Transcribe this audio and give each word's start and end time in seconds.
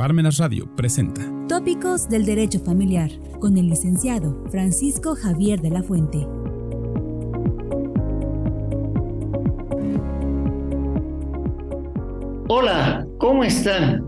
Parmenas 0.00 0.38
Radio 0.38 0.66
presenta 0.76 1.20
Tópicos 1.46 2.08
del 2.08 2.24
Derecho 2.24 2.58
Familiar 2.58 3.10
con 3.38 3.58
el 3.58 3.68
licenciado 3.68 4.42
Francisco 4.50 5.14
Javier 5.14 5.60
de 5.60 5.68
la 5.68 5.82
Fuente. 5.82 6.26
Hola, 12.48 13.06
¿cómo 13.18 13.44
están? 13.44 14.02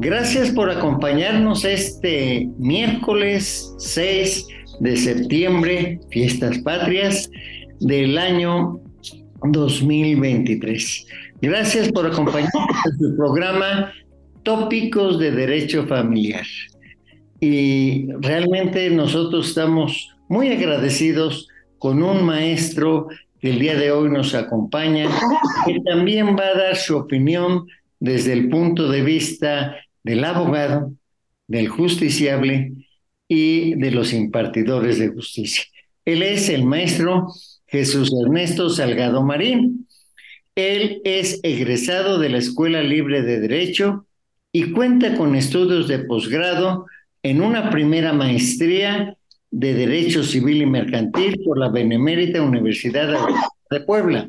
Gracias 0.00 0.50
por 0.50 0.68
acompañarnos 0.68 1.64
este 1.64 2.46
miércoles 2.58 3.74
6 3.78 4.46
de 4.80 4.94
septiembre, 4.98 6.00
fiestas 6.10 6.58
patrias 6.58 7.30
del 7.80 8.18
año 8.18 8.78
2023. 9.42 11.06
Gracias 11.40 11.90
por 11.92 12.06
acompañarnos 12.06 12.68
en 12.84 12.98
su 12.98 13.16
programa 13.16 13.90
tópicos 14.50 15.16
de 15.20 15.30
derecho 15.30 15.86
familiar. 15.86 16.44
Y 17.38 18.08
realmente 18.14 18.90
nosotros 18.90 19.50
estamos 19.50 20.10
muy 20.28 20.48
agradecidos 20.48 21.46
con 21.78 22.02
un 22.02 22.24
maestro 22.24 23.06
que 23.38 23.50
el 23.50 23.60
día 23.60 23.76
de 23.76 23.92
hoy 23.92 24.10
nos 24.10 24.34
acompaña, 24.34 25.08
que 25.64 25.78
también 25.88 26.36
va 26.36 26.48
a 26.48 26.58
dar 26.58 26.76
su 26.76 26.96
opinión 26.96 27.68
desde 28.00 28.32
el 28.32 28.48
punto 28.48 28.88
de 28.88 29.02
vista 29.02 29.76
del 30.02 30.24
abogado, 30.24 30.94
del 31.46 31.68
justiciable 31.68 32.72
y 33.28 33.76
de 33.76 33.92
los 33.92 34.12
impartidores 34.12 34.98
de 34.98 35.10
justicia. 35.10 35.62
Él 36.04 36.24
es 36.24 36.48
el 36.48 36.64
maestro 36.64 37.28
Jesús 37.68 38.10
Ernesto 38.26 38.68
Salgado 38.68 39.22
Marín. 39.22 39.86
Él 40.56 41.00
es 41.04 41.38
egresado 41.44 42.18
de 42.18 42.30
la 42.30 42.38
Escuela 42.38 42.82
Libre 42.82 43.22
de 43.22 43.38
Derecho 43.38 44.06
y 44.52 44.72
cuenta 44.72 45.16
con 45.16 45.34
estudios 45.34 45.88
de 45.88 46.00
posgrado 46.00 46.86
en 47.22 47.42
una 47.42 47.70
primera 47.70 48.12
maestría 48.12 49.16
de 49.50 49.74
Derecho 49.74 50.22
Civil 50.22 50.62
y 50.62 50.66
Mercantil 50.66 51.40
por 51.44 51.58
la 51.58 51.68
Benemérita 51.68 52.42
Universidad 52.42 53.16
de 53.70 53.80
Puebla 53.80 54.28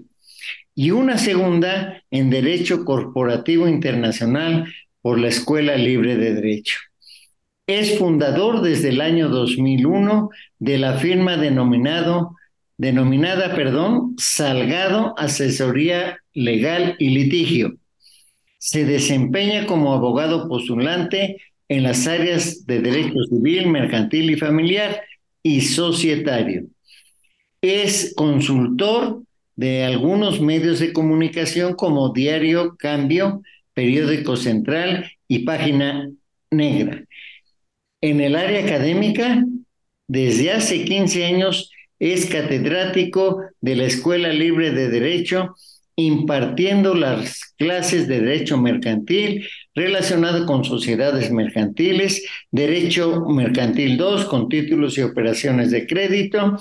y 0.76 0.92
una 0.92 1.18
segunda 1.18 2.02
en 2.12 2.30
Derecho 2.30 2.86
Corporativo 2.86 3.68
Internacional 3.68 4.66
por 5.02 5.20
la 5.20 5.28
Escuela 5.28 5.76
Libre 5.76 6.16
de 6.18 6.34
Derecho. 6.34 6.78
Es 7.68 7.98
fundador 7.98 8.62
desde 8.62 8.90
el 8.90 9.02
año 9.02 9.30
2001 9.30 10.30
de 10.60 10.78
la 10.78 10.98
firma 10.98 11.38
denominado, 11.38 12.36
denominada 12.78 13.56
perdón, 13.56 14.16
Salgado 14.18 15.14
Asesoría 15.18 16.20
Legal 16.34 16.96
y 17.00 17.10
Litigio, 17.10 17.78
se 18.62 18.86
desempeña 18.86 19.66
como 19.66 19.92
abogado 19.92 20.48
postulante 20.48 21.38
en 21.68 21.82
las 21.82 22.06
áreas 22.06 22.64
de 22.68 22.80
derecho 22.80 23.24
civil, 23.28 23.70
mercantil 23.70 24.30
y 24.30 24.36
familiar 24.36 25.02
y 25.42 25.62
societario. 25.62 26.68
Es 27.60 28.14
consultor 28.16 29.24
de 29.56 29.84
algunos 29.84 30.42
medios 30.42 30.78
de 30.78 30.94
comunicación 30.94 31.74
como 31.74 32.14
Diario 32.14 32.76
Cambio, 32.78 33.42
Periódico 33.74 34.36
Central 34.36 35.12
y 35.28 35.40
Página 35.40 36.12
Negra. 36.52 37.04
En 38.00 38.22
el 38.22 38.36
área 38.36 38.64
académica, 38.64 39.44
desde 40.08 40.52
hace 40.52 40.86
15 40.86 41.26
años 41.26 41.72
es 41.98 42.28
catedrático 42.28 43.42
de 43.60 43.76
la 43.76 43.86
Escuela 43.86 44.32
Libre 44.32 44.70
de 44.70 44.88
Derecho 44.88 45.56
impartiendo 45.96 46.96
las 46.96 47.54
clases 47.58 48.08
de 48.08 48.22
derecho 48.22 48.58
mercantil 48.58 49.48
relacionado 49.76 50.46
con 50.46 50.64
sociedades 50.64 51.32
mercantiles, 51.32 52.26
derecho 52.52 53.26
mercantil 53.28 53.98
2 53.98 54.26
con 54.26 54.50
títulos 54.50 54.98
y 54.98 55.02
operaciones 55.02 55.72
de 55.72 55.86
crédito, 55.86 56.58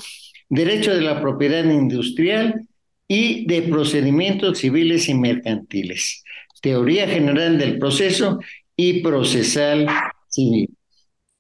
derecho 0.49 0.95
de 0.95 1.01
la 1.01 1.21
propiedad 1.21 1.65
industrial 1.65 2.67
y 3.09 3.47
de 3.47 3.63
procedimientos 3.63 4.59
civiles 4.59 5.09
y 5.09 5.15
mercantiles, 5.15 6.23
teoría 6.61 7.09
general 7.09 7.59
del 7.59 7.79
proceso 7.79 8.39
y 8.77 9.01
procesal 9.01 9.87
civil. 10.29 10.71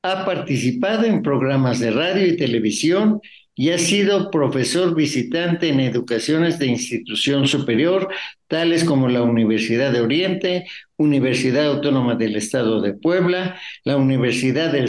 Ha 0.02 0.24
participado 0.24 1.04
en 1.04 1.22
programas 1.22 1.78
de 1.78 1.90
radio 1.90 2.26
y 2.26 2.36
televisión 2.36 3.20
y 3.54 3.70
ha 3.70 3.78
sido 3.78 4.30
profesor 4.30 4.94
visitante 4.94 5.68
en 5.68 5.80
educaciones 5.80 6.58
de 6.58 6.66
institución 6.66 7.46
superior, 7.46 8.08
tales 8.48 8.84
como 8.84 9.08
la 9.08 9.22
Universidad 9.22 9.92
de 9.92 10.00
Oriente, 10.00 10.66
Universidad 10.96 11.66
Autónoma 11.66 12.14
del 12.14 12.36
Estado 12.36 12.80
de 12.80 12.94
Puebla, 12.94 13.58
la 13.84 13.96
Universidad 13.96 14.72
del 14.72 14.88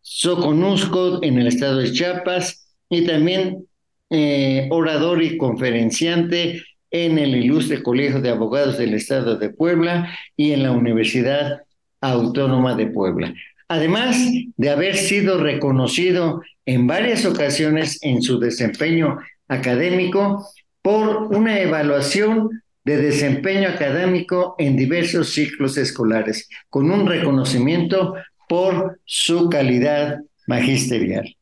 Soconusco 0.00 1.22
en 1.22 1.38
el 1.38 1.48
estado 1.48 1.78
de 1.78 1.92
Chiapas 1.92 2.68
y 2.88 3.04
también 3.04 3.66
eh, 4.10 4.68
orador 4.70 5.22
y 5.22 5.36
conferenciante 5.36 6.62
en 6.90 7.18
el 7.18 7.34
Ilustre 7.34 7.82
Colegio 7.82 8.20
de 8.20 8.30
Abogados 8.30 8.78
del 8.78 8.94
Estado 8.94 9.36
de 9.36 9.50
Puebla 9.50 10.16
y 10.36 10.52
en 10.52 10.62
la 10.62 10.70
Universidad 10.70 11.62
Autónoma 12.00 12.76
de 12.76 12.86
Puebla. 12.86 13.34
Además 13.68 14.16
de 14.56 14.70
haber 14.70 14.96
sido 14.96 15.38
reconocido 15.38 16.42
en 16.66 16.86
varias 16.86 17.24
ocasiones 17.24 17.98
en 18.02 18.20
su 18.20 18.38
desempeño 18.38 19.18
académico 19.48 20.46
por 20.82 21.34
una 21.34 21.60
evaluación 21.60 22.50
de 22.84 22.98
desempeño 22.98 23.68
académico 23.68 24.54
en 24.58 24.76
diversos 24.76 25.32
ciclos 25.32 25.76
escolares, 25.76 26.48
con 26.70 26.90
un 26.90 27.06
reconocimiento 27.06 28.14
por 28.48 29.00
su 29.04 29.48
calidad 29.48 30.20
magisterial. 30.46 31.36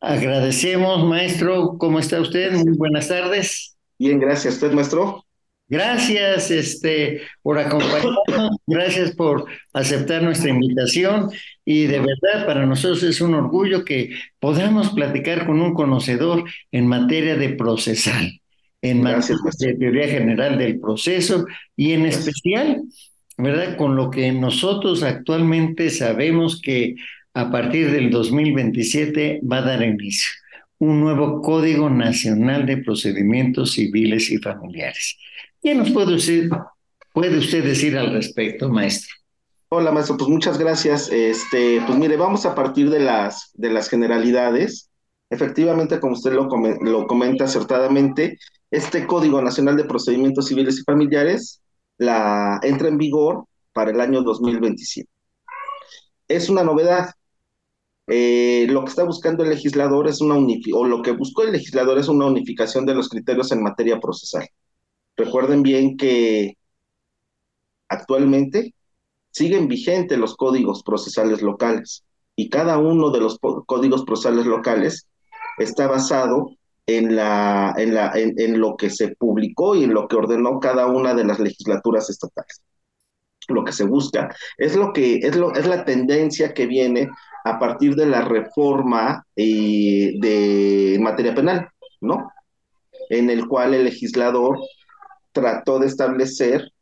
Agradecemos, 0.00 1.04
maestro. 1.04 1.76
¿Cómo 1.78 1.98
está 1.98 2.20
usted? 2.20 2.52
Muy 2.52 2.76
buenas 2.76 3.08
tardes. 3.08 3.76
Bien, 3.98 4.18
gracias. 4.18 4.54
¿Usted, 4.54 4.72
maestro? 4.72 5.25
Gracias 5.68 6.52
este, 6.52 7.22
por 7.42 7.58
acompañarnos, 7.58 8.56
gracias 8.68 9.16
por 9.16 9.46
aceptar 9.72 10.22
nuestra 10.22 10.50
invitación 10.50 11.28
y 11.64 11.86
de 11.86 11.98
verdad 11.98 12.46
para 12.46 12.64
nosotros 12.66 13.02
es 13.02 13.20
un 13.20 13.34
orgullo 13.34 13.84
que 13.84 14.10
podamos 14.38 14.90
platicar 14.90 15.44
con 15.44 15.60
un 15.60 15.74
conocedor 15.74 16.44
en 16.70 16.86
materia 16.86 17.34
de 17.34 17.48
procesal, 17.48 18.40
en 18.80 19.02
materia 19.02 19.36
de 19.58 19.74
teoría 19.74 20.06
general 20.06 20.56
del 20.56 20.78
proceso 20.78 21.46
y 21.74 21.94
en 21.94 22.06
especial, 22.06 22.82
¿verdad? 23.36 23.76
Con 23.76 23.96
lo 23.96 24.08
que 24.08 24.30
nosotros 24.30 25.02
actualmente 25.02 25.90
sabemos 25.90 26.60
que 26.60 26.94
a 27.34 27.50
partir 27.50 27.90
del 27.90 28.10
2027 28.10 29.40
va 29.42 29.58
a 29.58 29.62
dar 29.62 29.82
inicio 29.82 30.30
un 30.78 31.00
nuevo 31.00 31.40
Código 31.40 31.88
Nacional 31.88 32.66
de 32.66 32.78
Procedimientos 32.78 33.72
Civiles 33.72 34.30
y 34.30 34.38
Familiares. 34.38 35.16
¿Qué 35.62 35.74
nos 35.74 35.90
puede 35.90 36.14
usted, 36.14 36.48
puede 37.12 37.38
usted 37.38 37.64
decir 37.64 37.96
al 37.96 38.12
respecto, 38.12 38.68
maestro? 38.68 39.14
Hola, 39.68 39.90
maestro, 39.90 40.16
pues 40.16 40.30
muchas 40.30 40.58
gracias. 40.58 41.10
Este, 41.10 41.82
pues 41.86 41.98
mire, 41.98 42.16
vamos 42.16 42.46
a 42.46 42.54
partir 42.54 42.88
de 42.88 43.00
las, 43.00 43.50
de 43.54 43.70
las 43.70 43.88
generalidades. 43.88 44.90
Efectivamente, 45.28 45.98
como 45.98 46.12
usted 46.12 46.32
lo, 46.32 46.48
lo 46.82 47.06
comenta 47.06 47.44
acertadamente, 47.44 48.38
este 48.70 49.06
Código 49.06 49.42
Nacional 49.42 49.76
de 49.76 49.84
Procedimientos 49.84 50.46
Civiles 50.46 50.78
y 50.78 50.84
Familiares 50.84 51.62
la, 51.98 52.60
entra 52.62 52.88
en 52.88 52.98
vigor 52.98 53.46
para 53.72 53.90
el 53.90 54.00
año 54.00 54.22
2027. 54.22 55.08
Es 56.28 56.48
una 56.48 56.62
novedad. 56.62 57.10
Eh, 58.08 58.66
lo 58.70 58.84
que 58.84 58.90
está 58.90 59.02
buscando 59.02 59.42
el 59.42 59.50
legislador 59.50 60.06
es 60.06 60.20
una 60.20 60.36
o 60.36 60.84
lo 60.84 61.02
que 61.02 61.10
buscó 61.10 61.42
el 61.42 61.52
legislador 61.52 61.98
es 61.98 62.08
una 62.08 62.26
unificación 62.26 62.86
de 62.86 62.94
los 62.94 63.08
criterios 63.08 63.50
en 63.50 63.62
materia 63.62 63.98
procesal. 63.98 64.46
Recuerden 65.16 65.62
bien 65.62 65.96
que 65.96 66.56
actualmente 67.88 68.74
siguen 69.30 69.68
vigentes 69.68 70.18
los 70.18 70.36
códigos 70.36 70.82
procesales 70.82 71.42
locales 71.42 72.04
y 72.34 72.48
cada 72.50 72.78
uno 72.78 73.10
de 73.10 73.20
los 73.20 73.38
códigos 73.66 74.04
procesales 74.04 74.46
locales 74.46 75.08
está 75.58 75.86
basado 75.86 76.50
en, 76.86 77.16
la, 77.16 77.74
en, 77.76 77.94
la, 77.94 78.12
en, 78.14 78.60
lo 78.60 78.76
que 78.76 78.90
se 78.90 79.14
publicó 79.16 79.74
y 79.74 79.84
en 79.84 79.94
lo 79.94 80.06
que 80.06 80.16
ordenó 80.16 80.60
cada 80.60 80.86
una 80.86 81.14
de 81.14 81.24
las 81.24 81.40
legislaturas 81.40 82.08
estatales. 82.10 82.62
Lo 83.48 83.64
que 83.64 83.72
se 83.72 83.84
busca 83.84 84.34
es 84.58 84.76
lo 84.76 84.92
que 84.92 85.16
es, 85.16 85.36
lo, 85.36 85.54
es 85.54 85.66
la 85.66 85.84
tendencia 85.84 86.52
que 86.52 86.66
viene 86.66 87.08
a 87.44 87.58
partir 87.58 87.94
de 87.94 88.06
la 88.06 88.22
reforma 88.22 89.24
eh, 89.36 90.14
de 90.18 90.98
materia 91.00 91.34
penal, 91.34 91.68
¿no? 92.00 92.30
En 93.08 93.30
el 93.30 93.46
cual 93.46 93.74
el 93.74 93.84
legislador 93.84 94.58
trató 95.36 95.78
de 95.78 95.86
establecer 95.86 96.72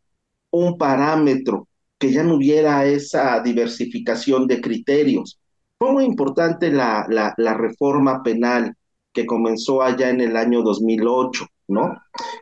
un 0.51 0.79
parámetro, 0.79 1.67
que 1.99 2.13
ya 2.13 2.23
no 2.23 2.37
hubiera 2.37 2.87
esa 2.87 3.41
diversificación 3.41 4.47
de 4.47 4.61
criterios. 4.61 5.41
Fue 5.77 5.93
muy 5.93 6.05
importante 6.05 6.71
la, 6.71 7.05
la, 7.09 7.55
reforma 7.55 8.23
penal 8.23 8.77
que 9.13 9.27
comenzó 9.27 9.83
allá 9.83 10.11
en 10.11 10.21
el 10.21 10.37
año 10.37 10.63
2008, 10.63 11.47
¿no? 11.69 11.97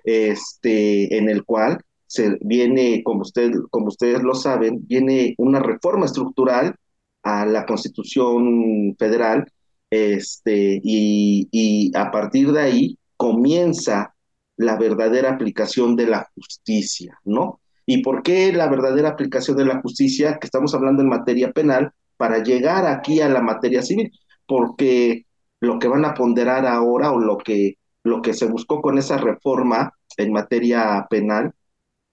Este, 0.04 1.16
en 1.16 1.30
el 1.30 1.44
cual 1.44 1.78
se 2.06 2.36
viene, 2.42 3.02
como, 3.02 3.22
usted, 3.22 3.52
como 3.70 3.86
ustedes 3.86 4.22
lo 4.22 4.34
saben, 4.34 4.86
viene 4.86 5.34
una 5.38 5.60
reforma 5.60 6.04
estructural 6.04 6.74
a 7.22 7.46
la 7.46 7.64
Constitución 7.64 8.94
Federal, 8.98 9.50
este, 9.88 10.78
y, 10.82 11.48
y 11.50 11.96
a 11.96 12.10
partir 12.10 12.52
de 12.52 12.60
ahí 12.60 12.98
comienza 13.16 14.14
la 14.56 14.76
verdadera 14.76 15.30
aplicación 15.32 15.96
de 15.96 16.06
la 16.06 16.30
justicia, 16.34 17.18
¿no? 17.24 17.60
¿Y 17.86 18.02
por 18.02 18.22
qué 18.22 18.52
la 18.52 18.68
verdadera 18.68 19.10
aplicación 19.10 19.56
de 19.56 19.64
la 19.64 19.80
justicia? 19.80 20.38
Que 20.38 20.46
estamos 20.46 20.74
hablando 20.74 21.02
en 21.02 21.08
materia 21.08 21.52
penal, 21.52 21.92
para 22.16 22.42
llegar 22.42 22.86
aquí 22.86 23.20
a 23.20 23.28
la 23.28 23.42
materia 23.42 23.82
civil, 23.82 24.12
porque 24.46 25.26
lo 25.60 25.80
que 25.80 25.88
van 25.88 26.04
a 26.04 26.14
ponderar 26.14 26.66
ahora 26.66 27.10
o 27.10 27.18
lo 27.18 27.36
que, 27.38 27.78
lo 28.04 28.22
que 28.22 28.32
se 28.32 28.46
buscó 28.46 28.80
con 28.80 28.96
esa 28.98 29.18
reforma 29.18 29.92
en 30.16 30.32
materia 30.32 31.04
penal 31.10 31.52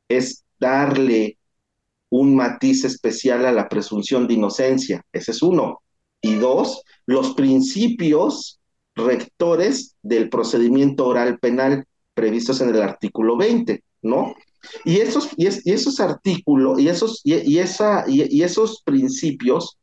es 0.07 0.43
darle 0.59 1.37
un 2.09 2.35
matiz 2.35 2.85
especial 2.85 3.45
a 3.45 3.51
la 3.51 3.69
presunción 3.69 4.27
de 4.27 4.33
inocencia. 4.33 5.05
Ese 5.11 5.29
es 5.31 5.43
uno. 5.43 5.83
Y 6.21 6.35
dos, 6.35 6.83
los 7.05 7.35
principios 7.35 8.59
rectores 8.95 9.95
del 10.01 10.29
procedimiento 10.29 11.05
oral 11.05 11.37
penal 11.37 11.85
previstos 12.19 12.59
en 12.59 12.75
el 12.75 12.81
artículo 12.81 13.37
20, 13.37 13.81
¿no? 14.01 14.35
Y 14.83 14.99
esos, 14.99 15.29
y, 15.37 15.47
esos 15.47 16.01
artículos 16.01 16.77
y 16.77 16.89
esos, 16.89 17.21
y, 17.23 17.59
esa, 17.59 18.03
y, 18.09 18.43
esos 18.43 18.81
principios 18.83 19.77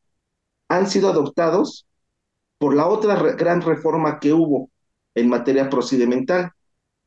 han 0.69 0.87
sido 0.87 1.09
adoptados 1.09 1.87
por 2.59 2.75
la 2.75 2.87
otra 2.89 3.15
gran 3.33 3.63
reforma 3.63 4.21
que 4.21 4.35
hubo 4.35 4.69
en 5.15 5.31
materia 5.31 5.71
procedimental, 5.71 6.51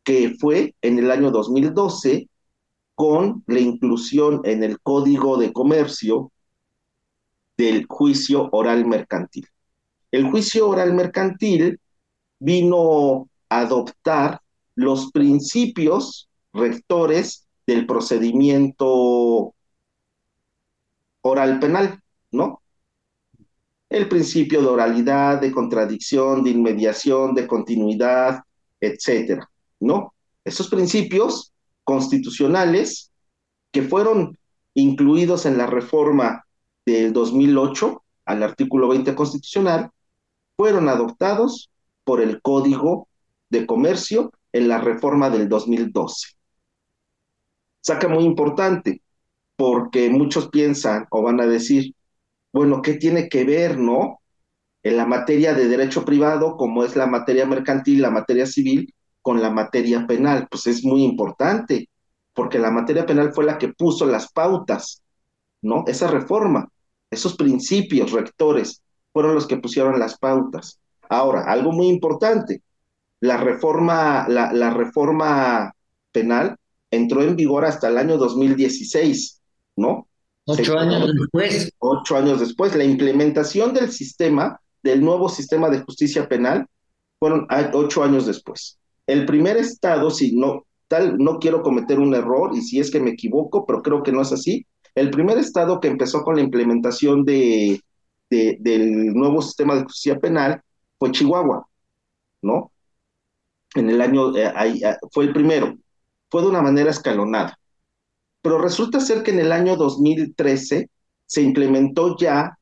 que 0.04 0.36
fue 0.40 0.74
en 0.82 0.98
el 0.98 1.12
año 1.12 1.30
2012 1.30 2.28
con 2.96 3.44
la 3.46 3.60
inclusión 3.60 4.42
en 4.46 4.64
el 4.64 4.80
Código 4.82 5.38
de 5.38 5.54
Comercio 5.54 6.32
del 7.56 7.86
juicio 7.88 8.50
oral 8.52 8.88
mercantil. 8.88 9.46
El 10.10 10.24
juicio 10.32 10.68
oral 10.68 10.94
mercantil 10.94 11.80
vino 12.40 13.30
a 13.48 13.60
adoptar 13.60 14.42
los 14.80 15.12
principios 15.12 16.30
rectores 16.54 17.46
del 17.68 17.86
procedimiento 17.86 19.54
oral 21.22 21.60
penal, 21.60 22.02
¿no? 22.32 22.62
El 23.90 24.08
principio 24.08 24.62
de 24.62 24.68
oralidad, 24.68 25.42
de 25.42 25.52
contradicción, 25.52 26.46
de 26.46 26.52
inmediación, 26.52 27.36
de 27.36 27.46
continuidad, 27.46 28.40
etcétera, 28.80 29.50
¿no? 29.82 30.14
Esos 30.46 30.70
principios 30.70 31.52
constitucionales 31.84 33.12
que 33.74 33.82
fueron 33.82 34.38
incluidos 34.76 35.46
en 35.46 35.58
la 35.58 35.68
reforma 35.68 36.46
del 36.86 37.12
2008 37.12 38.02
al 38.24 38.44
artículo 38.44 38.88
20 38.88 39.14
constitucional, 39.14 39.92
fueron 40.56 40.88
adoptados 40.88 41.70
por 42.06 42.22
el 42.22 42.42
Código 42.42 43.10
de 43.50 43.66
Comercio 43.66 44.32
en 44.52 44.68
la 44.68 44.80
reforma 44.80 45.30
del 45.30 45.48
2012. 45.50 46.36
Saca 47.82 48.08
muy 48.08 48.24
importante, 48.24 49.02
porque 49.56 50.10
muchos 50.10 50.50
piensan 50.50 51.06
o 51.12 51.22
van 51.22 51.42
a 51.42 51.46
decir, 51.46 51.94
bueno, 52.52 52.82
¿qué 52.82 52.96
tiene 52.96 53.30
que 53.30 53.44
ver, 53.46 53.78
no? 53.78 54.22
En 54.84 54.98
la 54.98 55.06
materia 55.06 55.54
de 55.54 55.68
derecho 55.68 56.06
privado, 56.06 56.58
como 56.58 56.84
es 56.84 56.96
la 56.96 57.08
materia 57.08 57.46
mercantil, 57.46 58.02
la 58.02 58.12
materia 58.12 58.46
civil, 58.46 58.94
con 59.22 59.42
la 59.42 59.50
materia 59.50 60.08
penal. 60.08 60.48
Pues 60.50 60.68
es 60.68 60.84
muy 60.84 61.04
importante, 61.04 61.90
porque 62.34 62.60
la 62.60 62.72
materia 62.72 63.06
penal 63.06 63.34
fue 63.34 63.46
la 63.46 63.58
que 63.58 63.74
puso 63.74 64.06
las 64.06 64.32
pautas, 64.32 65.04
¿no? 65.62 65.84
Esa 65.88 66.08
reforma, 66.08 66.70
esos 67.12 67.36
principios 67.36 68.12
rectores 68.12 68.82
fueron 69.12 69.36
los 69.36 69.48
que 69.48 69.58
pusieron 69.58 70.00
las 70.00 70.18
pautas. 70.18 70.80
Ahora, 71.10 71.44
algo 71.52 71.72
muy 71.72 71.88
importante, 71.88 72.62
la 73.22 73.38
reforma, 73.38 74.28
la, 74.28 74.54
la 74.54 74.70
reforma 74.72 75.74
penal 76.12 76.56
entró 76.92 77.22
en 77.24 77.36
vigor 77.36 77.66
hasta 77.66 77.90
el 77.90 77.98
año 77.98 78.18
2016, 78.18 79.42
¿no? 79.76 80.08
Ocho 80.46 80.78
años 80.80 81.12
después. 81.14 81.72
Ocho 81.80 82.18
años 82.18 82.40
después. 82.40 82.76
La 82.76 82.84
implementación 82.84 83.74
del 83.74 83.92
sistema, 83.92 84.60
del 84.82 85.02
nuevo 85.02 85.30
sistema 85.30 85.70
de 85.70 85.82
justicia 85.82 86.28
penal, 86.28 86.66
fueron 87.20 87.48
ocho 87.74 88.04
años 88.04 88.26
después. 88.26 88.80
El 89.06 89.26
primer 89.26 89.58
estado, 89.58 90.10
si 90.10 90.36
no, 90.36 90.66
tal, 90.88 91.18
no 91.18 91.40
quiero 91.40 91.62
cometer 91.62 92.00
un 92.00 92.16
error 92.16 92.52
y 92.56 92.62
si 92.62 92.80
es 92.80 92.90
que 92.90 93.00
me 93.00 93.12
equivoco, 93.12 93.66
pero 93.66 93.82
creo 93.84 94.02
que 94.02 94.12
no 94.12 94.22
es 94.22 94.32
así. 94.32 94.66
El 94.96 95.12
primer 95.12 95.38
estado 95.38 95.80
que 95.80 95.88
empezó 95.88 96.24
con 96.24 96.36
la 96.36 96.42
implementación 96.42 97.24
de, 97.26 97.82
del 98.30 99.14
nuevo 99.14 99.42
sistema 99.42 99.76
de 99.76 99.84
justicia 99.84 100.20
penal 100.20 100.62
fue 100.98 101.12
Chihuahua, 101.12 101.68
¿no? 102.42 102.72
En 103.76 103.90
el 103.90 104.02
año, 104.02 104.36
eh, 104.36 104.52
eh, 104.84 104.96
fue 105.12 105.26
el 105.26 105.34
primero, 105.34 105.78
fue 106.30 106.42
de 106.42 106.48
una 106.48 106.62
manera 106.62 106.92
escalonada. 106.92 107.58
Pero 108.42 108.60
resulta 108.60 109.00
ser 109.00 109.24
que 109.24 109.32
en 109.32 109.40
el 109.40 109.52
año 109.52 109.76
2013 109.76 110.90
se 111.26 111.42
implementó 111.42 112.18
ya 112.18 112.58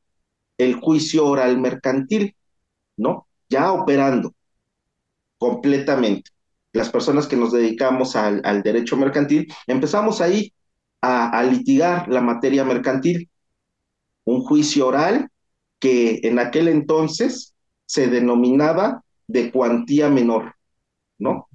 el 0.58 0.74
juicio 0.74 1.26
oral 1.26 1.58
mercantil, 1.58 2.34
¿no? 2.96 3.28
Ya 3.48 3.72
operando 3.72 4.34
completamente. 5.38 6.30
Las 6.72 6.90
personas 6.90 7.26
que 7.26 7.36
nos 7.36 7.52
dedicamos 7.52 8.16
al, 8.16 8.62
derecho 8.62 8.96
mercantil, 8.96 9.46
empezamos 9.66 10.20
ahí 10.20 10.52
a 11.00 11.42
litigar 11.44 12.08
la 12.08 12.20
materia 12.20 12.64
mercantil. 12.64 13.30
Un 14.24 14.42
juicio 14.42 14.88
oral 14.88 15.30
que 15.78 16.20
en 16.24 16.38
aquel 16.38 16.68
entonces 16.68 17.54
se 17.86 18.08
denominaba 18.08 19.02
de 19.26 19.50
cuantía 19.50 20.08
menor. 20.10 20.57
¿No? 21.18 21.48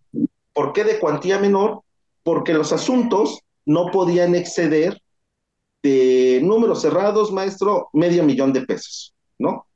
¿Por 0.53 0.73
qué 0.73 0.83
de 0.83 0.99
cuantía 0.99 1.39
menor? 1.39 1.81
Porque 2.23 2.53
los 2.53 2.71
asuntos 2.71 3.41
no 3.65 3.91
podían 3.91 4.35
exceder 4.35 5.01
de 5.81 6.41
números 6.43 6.81
cerrados, 6.81 7.31
maestro, 7.31 7.89
medio 7.93 8.23
millón 8.23 8.53
de 8.53 8.61
pesos, 8.61 9.13
¿no? 9.37 9.67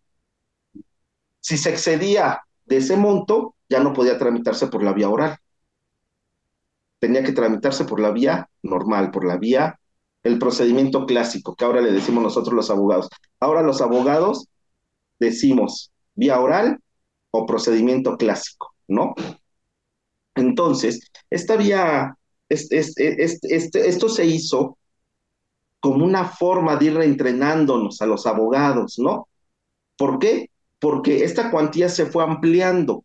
Si 1.39 1.57
se 1.57 1.69
excedía 1.69 2.41
de 2.65 2.77
ese 2.77 2.95
monto, 2.95 3.55
ya 3.69 3.81
no 3.81 3.93
podía 3.93 4.17
tramitarse 4.17 4.67
por 4.67 4.83
la 4.83 4.93
vía 4.93 5.09
oral. 5.09 5.37
Tenía 6.99 7.23
que 7.23 7.31
tramitarse 7.31 7.85
por 7.85 7.99
la 7.99 8.11
vía 8.11 8.49
normal, 8.63 9.11
por 9.11 9.25
la 9.25 9.37
vía, 9.37 9.79
el 10.23 10.39
procedimiento 10.39 11.05
clásico, 11.05 11.55
que 11.55 11.65
ahora 11.65 11.81
le 11.81 11.91
decimos 11.91 12.23
nosotros 12.23 12.53
los 12.53 12.69
abogados. 12.69 13.09
Ahora 13.39 13.61
los 13.61 13.81
abogados 13.81 14.47
decimos 15.19 15.91
vía 16.15 16.39
oral 16.39 16.79
o 17.31 17.45
procedimiento 17.45 18.17
clásico, 18.17 18.73
¿no? 18.87 19.13
Entonces, 20.37 21.11
esta 21.29 21.55
vía, 21.55 22.17
esto 22.49 24.09
se 24.09 24.25
hizo 24.25 24.77
como 25.79 26.05
una 26.05 26.25
forma 26.25 26.75
de 26.75 26.85
ir 26.85 26.95
reentrenándonos 26.95 28.01
a 28.01 28.05
los 28.07 28.25
abogados, 28.25 28.99
¿no? 28.99 29.27
¿Por 29.97 30.19
qué? 30.19 30.51
Porque 30.79 31.23
esta 31.23 31.51
cuantía 31.51 31.89
se 31.89 32.05
fue 32.05 32.23
ampliando 32.23 33.03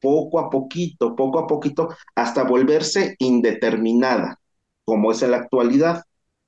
poco 0.00 0.40
a 0.40 0.50
poquito, 0.50 1.14
poco 1.14 1.38
a 1.40 1.46
poquito, 1.46 1.88
hasta 2.14 2.44
volverse 2.44 3.16
indeterminada, 3.18 4.40
como 4.84 5.12
es 5.12 5.22
en 5.22 5.32
la 5.32 5.38
actualidad, 5.38 6.04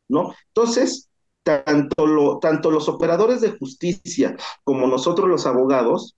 ¿no? 0.09 0.35
Entonces, 0.49 1.09
tanto, 1.43 2.07
lo, 2.07 2.38
tanto 2.38 2.71
los 2.71 2.88
operadores 2.88 3.41
de 3.41 3.57
justicia 3.59 4.37
como 4.64 4.87
nosotros 4.87 5.29
los 5.29 5.47
abogados 5.47 6.17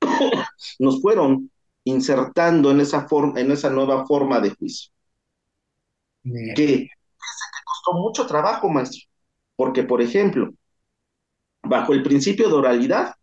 nos 0.78 1.00
fueron 1.02 1.51
insertando 1.84 2.70
en 2.70 2.80
esa, 2.80 3.08
forma, 3.08 3.40
en 3.40 3.50
esa 3.50 3.70
nueva 3.70 4.06
forma 4.06 4.40
de 4.40 4.50
juicio. 4.50 4.92
Que, 6.22 6.54
que 6.54 6.88
costó 7.64 7.98
mucho 7.98 8.26
trabajo, 8.26 8.68
maestro, 8.68 9.08
porque, 9.56 9.82
por 9.82 10.00
ejemplo, 10.00 10.52
bajo 11.62 11.92
el 11.92 12.02
principio 12.02 12.48
de 12.48 12.54
oralidad, 12.54 13.14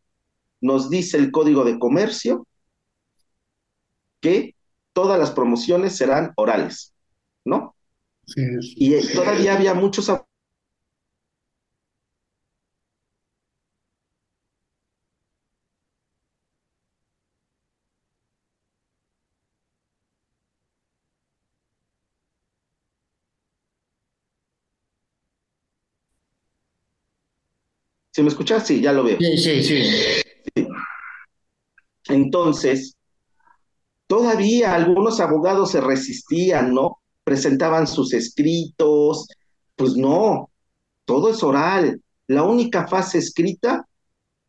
nos 0.62 0.90
dice 0.90 1.18
el 1.18 1.32
Código 1.32 1.64
de 1.64 1.80
Comercio 1.80 2.46
que 4.20 4.56
todas 4.94 5.18
las 5.18 5.32
promociones 5.32 5.96
serán 5.96 6.34
orales, 6.36 6.94
¿no? 7.46 7.76
Y 8.36 9.02
todavía 9.14 9.56
había 9.56 9.74
muchos 9.74 10.10
¿Se 28.20 28.24
me 28.24 28.28
escucha? 28.32 28.60
Sí, 28.60 28.82
ya 28.82 28.92
lo 28.92 29.06
veo. 29.06 29.18
Sí, 29.18 29.38
sí, 29.38 29.64
sí. 29.64 30.64
Entonces, 32.10 32.98
todavía 34.08 34.76
algunos 34.76 35.22
abogados 35.22 35.72
se 35.72 35.80
resistían, 35.80 36.74
¿no? 36.74 37.00
presentaban 37.24 37.88
sus 37.88 38.12
escritos, 38.14 39.26
pues 39.78 39.96
no, 39.96 40.52
todo 41.06 41.30
es 41.30 41.42
oral. 41.42 42.02
La 42.28 42.44
única 42.44 42.90
fase 42.90 43.20
escrita 43.20 43.88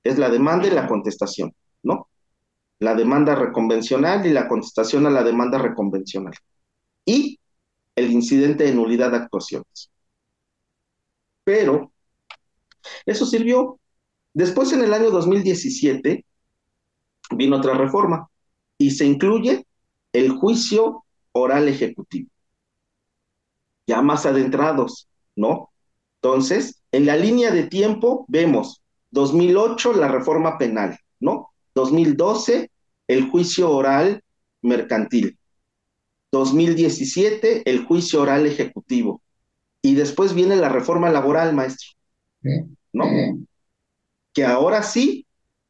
es 0.02 0.18
la 0.18 0.30
demanda 0.30 0.66
y 0.66 0.72
la 0.72 0.88
contestación, 0.88 1.54
¿no? 1.84 2.08
La 2.80 2.96
demanda 2.96 3.36
reconvencional 3.36 4.26
y 4.26 4.30
la 4.30 4.48
contestación 4.48 5.06
a 5.06 5.10
la 5.10 5.22
demanda 5.22 5.58
reconvencional. 5.58 6.34
Y 7.04 7.38
el 7.94 8.10
incidente 8.10 8.64
de 8.64 8.74
nulidad 8.74 9.12
de 9.12 9.18
actuaciones. 9.18 9.92
Pero 11.44 11.92
eso 13.06 13.26
sirvió. 13.26 13.78
Después, 14.32 14.72
en 14.72 14.82
el 14.82 14.94
año 14.94 15.10
2017, 15.10 16.24
vino 17.36 17.56
otra 17.56 17.74
reforma 17.74 18.28
y 18.78 18.90
se 18.90 19.04
incluye 19.04 19.66
el 20.12 20.30
juicio 20.30 21.04
oral 21.32 21.68
ejecutivo. 21.68 22.30
Ya 23.86 24.02
más 24.02 24.26
adentrados, 24.26 25.08
¿no? 25.36 25.70
Entonces, 26.22 26.82
en 26.92 27.06
la 27.06 27.16
línea 27.16 27.50
de 27.50 27.64
tiempo 27.64 28.24
vemos 28.28 28.82
2008 29.10 29.94
la 29.94 30.08
reforma 30.08 30.58
penal, 30.58 30.98
¿no? 31.18 31.50
2012 31.74 32.70
el 33.08 33.30
juicio 33.30 33.70
oral 33.70 34.22
mercantil. 34.62 35.38
2017 36.32 37.68
el 37.68 37.84
juicio 37.84 38.22
oral 38.22 38.46
ejecutivo. 38.46 39.22
Y 39.82 39.94
después 39.94 40.34
viene 40.34 40.56
la 40.56 40.68
reforma 40.68 41.10
laboral, 41.10 41.54
maestro. 41.54 41.88
¿No? 42.92 43.04
Que 44.32 44.44
ahora 44.44 44.82
sí 44.82 45.26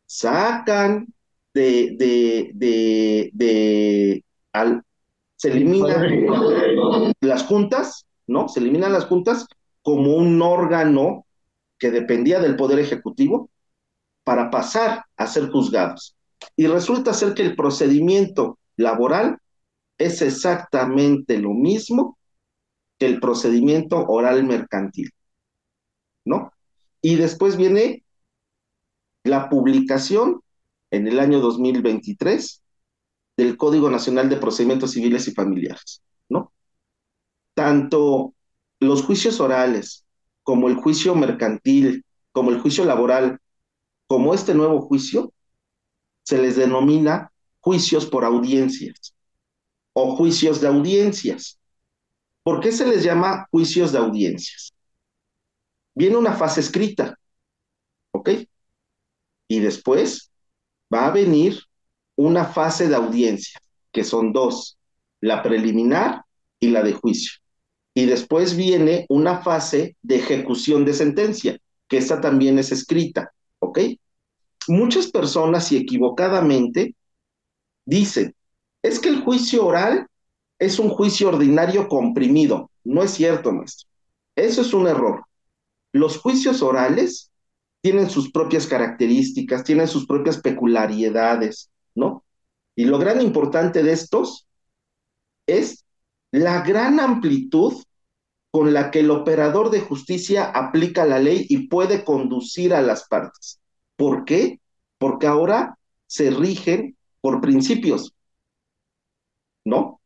sacan 0.06 1.12
de, 1.54 1.96
de, 1.98 2.50
de, 2.54 3.30
de 3.32 4.24
al, 4.52 4.82
se 5.36 5.50
eliminan 5.50 7.14
las 7.20 7.44
juntas, 7.44 8.06
¿no? 8.26 8.48
Se 8.48 8.60
eliminan 8.60 8.92
las 8.92 9.06
juntas 9.06 9.46
como 9.82 10.14
un 10.14 10.40
órgano 10.42 11.26
que 11.78 11.90
dependía 11.90 12.40
del 12.40 12.56
Poder 12.56 12.78
Ejecutivo 12.78 13.50
para 14.22 14.50
pasar 14.50 15.04
a 15.16 15.26
ser 15.26 15.48
juzgados. 15.50 16.16
Y 16.56 16.66
resulta 16.66 17.14
ser 17.14 17.34
que 17.34 17.42
el 17.42 17.56
procedimiento 17.56 18.58
laboral 18.76 19.38
es 19.98 20.22
exactamente 20.22 21.38
lo 21.38 21.50
mismo 21.50 22.18
que 22.98 23.06
el 23.06 23.18
procedimiento 23.20 24.04
oral 24.06 24.44
mercantil, 24.44 25.10
¿no? 26.24 26.52
Y 27.02 27.16
después 27.16 27.56
viene 27.56 28.04
la 29.24 29.48
publicación 29.48 30.42
en 30.90 31.06
el 31.06 31.18
año 31.18 31.40
2023 31.40 32.62
del 33.36 33.56
Código 33.56 33.90
Nacional 33.90 34.28
de 34.28 34.36
Procedimientos 34.36 34.92
Civiles 34.92 35.28
y 35.28 35.32
Familiares, 35.32 36.02
¿no? 36.28 36.52
Tanto 37.54 38.34
los 38.80 39.02
juicios 39.02 39.40
orales 39.40 40.04
como 40.42 40.68
el 40.68 40.76
juicio 40.76 41.14
mercantil, 41.14 42.04
como 42.32 42.50
el 42.50 42.60
juicio 42.60 42.84
laboral, 42.84 43.38
como 44.06 44.34
este 44.34 44.54
nuevo 44.54 44.80
juicio, 44.80 45.32
se 46.24 46.38
les 46.38 46.56
denomina 46.56 47.32
juicios 47.60 48.06
por 48.06 48.24
audiencias 48.24 49.14
o 49.92 50.16
juicios 50.16 50.60
de 50.60 50.68
audiencias. 50.68 51.58
¿Por 52.42 52.60
qué 52.60 52.72
se 52.72 52.86
les 52.86 53.02
llama 53.04 53.46
juicios 53.50 53.92
de 53.92 53.98
audiencias? 53.98 54.72
Viene 56.00 56.16
una 56.16 56.32
fase 56.32 56.60
escrita, 56.62 57.14
¿ok? 58.12 58.30
Y 59.48 59.60
después 59.60 60.30
va 60.90 61.08
a 61.08 61.10
venir 61.10 61.60
una 62.16 62.46
fase 62.46 62.88
de 62.88 62.94
audiencia, 62.94 63.60
que 63.92 64.02
son 64.02 64.32
dos, 64.32 64.78
la 65.20 65.42
preliminar 65.42 66.22
y 66.58 66.70
la 66.70 66.82
de 66.82 66.94
juicio. 66.94 67.32
Y 67.92 68.06
después 68.06 68.56
viene 68.56 69.04
una 69.10 69.42
fase 69.42 69.94
de 70.00 70.16
ejecución 70.16 70.86
de 70.86 70.94
sentencia, 70.94 71.58
que 71.86 71.98
esta 71.98 72.18
también 72.18 72.58
es 72.58 72.72
escrita, 72.72 73.34
¿ok? 73.58 73.80
Muchas 74.68 75.10
personas 75.10 75.70
y 75.70 75.76
equivocadamente 75.76 76.94
dicen, 77.84 78.34
es 78.82 79.00
que 79.00 79.10
el 79.10 79.20
juicio 79.20 79.66
oral 79.66 80.06
es 80.58 80.78
un 80.78 80.88
juicio 80.88 81.28
ordinario 81.28 81.88
comprimido. 81.88 82.70
No 82.84 83.02
es 83.02 83.10
cierto, 83.10 83.52
maestro. 83.52 83.86
Eso 84.34 84.62
es 84.62 84.72
un 84.72 84.86
error. 84.86 85.26
Los 85.92 86.18
juicios 86.18 86.62
orales 86.62 87.30
tienen 87.80 88.10
sus 88.10 88.30
propias 88.30 88.66
características, 88.66 89.64
tienen 89.64 89.88
sus 89.88 90.06
propias 90.06 90.38
peculiaridades, 90.40 91.70
¿no? 91.94 92.24
Y 92.76 92.84
lo 92.84 92.98
gran 92.98 93.20
importante 93.20 93.82
de 93.82 93.92
estos 93.92 94.46
es 95.46 95.84
la 96.30 96.62
gran 96.62 97.00
amplitud 97.00 97.74
con 98.50 98.72
la 98.72 98.90
que 98.90 99.00
el 99.00 99.10
operador 99.10 99.70
de 99.70 99.80
justicia 99.80 100.44
aplica 100.44 101.04
la 101.04 101.18
ley 101.18 101.46
y 101.48 101.68
puede 101.68 102.04
conducir 102.04 102.74
a 102.74 102.82
las 102.82 103.06
partes. 103.08 103.60
¿Por 103.96 104.24
qué? 104.24 104.60
Porque 104.98 105.26
ahora 105.26 105.78
se 106.06 106.30
rigen 106.30 106.96
por 107.20 107.40
principios, 107.40 108.14
¿no? 109.64 110.00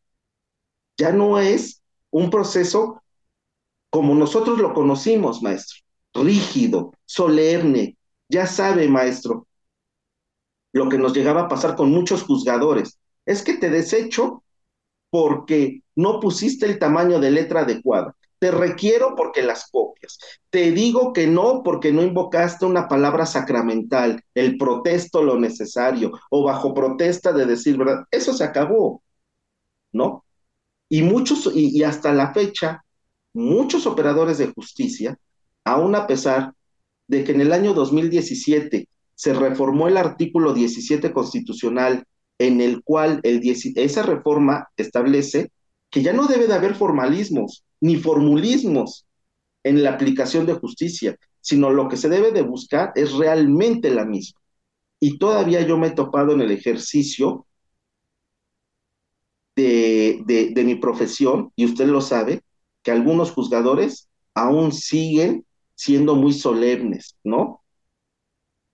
Ya 0.98 1.12
no 1.12 1.38
es 1.38 1.82
un 2.10 2.30
proceso 2.30 3.02
como 3.94 4.16
nosotros 4.16 4.58
lo 4.58 4.74
conocimos, 4.74 5.40
maestro, 5.40 5.78
rígido, 6.14 6.94
solemne. 7.06 7.96
Ya 8.28 8.44
sabe, 8.44 8.88
maestro, 8.88 9.46
lo 10.72 10.88
que 10.88 10.98
nos 10.98 11.14
llegaba 11.14 11.42
a 11.42 11.48
pasar 11.48 11.76
con 11.76 11.92
muchos 11.92 12.24
juzgadores. 12.24 12.98
Es 13.24 13.42
que 13.42 13.54
te 13.54 13.70
desecho 13.70 14.42
porque 15.10 15.82
no 15.94 16.18
pusiste 16.18 16.66
el 16.66 16.80
tamaño 16.80 17.20
de 17.20 17.30
letra 17.30 17.60
adecuado. 17.60 18.16
Te 18.40 18.50
requiero 18.50 19.14
porque 19.14 19.42
las 19.42 19.70
copias. 19.70 20.18
Te 20.50 20.72
digo 20.72 21.12
que 21.12 21.28
no 21.28 21.62
porque 21.62 21.92
no 21.92 22.02
invocaste 22.02 22.66
una 22.66 22.88
palabra 22.88 23.26
sacramental, 23.26 24.24
el 24.34 24.58
protesto 24.58 25.22
lo 25.22 25.38
necesario 25.38 26.10
o 26.30 26.42
bajo 26.42 26.74
protesta 26.74 27.32
de 27.32 27.46
decir 27.46 27.76
verdad. 27.78 28.06
Eso 28.10 28.32
se 28.32 28.42
acabó, 28.42 29.04
¿no? 29.92 30.24
Y 30.88 31.02
muchos, 31.02 31.50
y, 31.54 31.78
y 31.78 31.84
hasta 31.84 32.12
la 32.12 32.34
fecha, 32.34 32.83
muchos 33.34 33.86
operadores 33.86 34.38
de 34.38 34.52
justicia, 34.52 35.18
aún 35.64 35.94
a 35.94 36.06
pesar 36.06 36.54
de 37.06 37.24
que 37.24 37.32
en 37.32 37.42
el 37.42 37.52
año 37.52 37.74
2017 37.74 38.88
se 39.14 39.34
reformó 39.34 39.88
el 39.88 39.96
artículo 39.96 40.54
17 40.54 41.12
constitucional 41.12 42.04
en 42.38 42.60
el 42.60 42.82
cual 42.82 43.20
el 43.22 43.42
esa 43.76 44.02
reforma 44.02 44.68
establece 44.76 45.50
que 45.90 46.02
ya 46.02 46.12
no 46.12 46.26
debe 46.26 46.46
de 46.46 46.54
haber 46.54 46.74
formalismos 46.74 47.64
ni 47.80 47.96
formulismos 47.96 49.06
en 49.62 49.82
la 49.82 49.90
aplicación 49.90 50.46
de 50.46 50.54
justicia, 50.54 51.16
sino 51.40 51.70
lo 51.70 51.88
que 51.88 51.96
se 51.96 52.08
debe 52.08 52.32
de 52.32 52.42
buscar 52.42 52.92
es 52.96 53.12
realmente 53.12 53.90
la 53.90 54.04
misma. 54.04 54.40
Y 54.98 55.18
todavía 55.18 55.60
yo 55.62 55.78
me 55.78 55.88
he 55.88 55.90
topado 55.92 56.32
en 56.32 56.40
el 56.40 56.50
ejercicio 56.50 57.46
de, 59.54 60.22
de, 60.26 60.50
de 60.50 60.64
mi 60.64 60.74
profesión, 60.76 61.52
y 61.54 61.64
usted 61.66 61.86
lo 61.86 62.00
sabe, 62.00 62.42
que 62.84 62.92
algunos 62.92 63.32
juzgadores 63.32 64.08
aún 64.34 64.70
siguen 64.70 65.44
siendo 65.74 66.14
muy 66.14 66.32
solemnes, 66.32 67.16
¿no? 67.24 67.62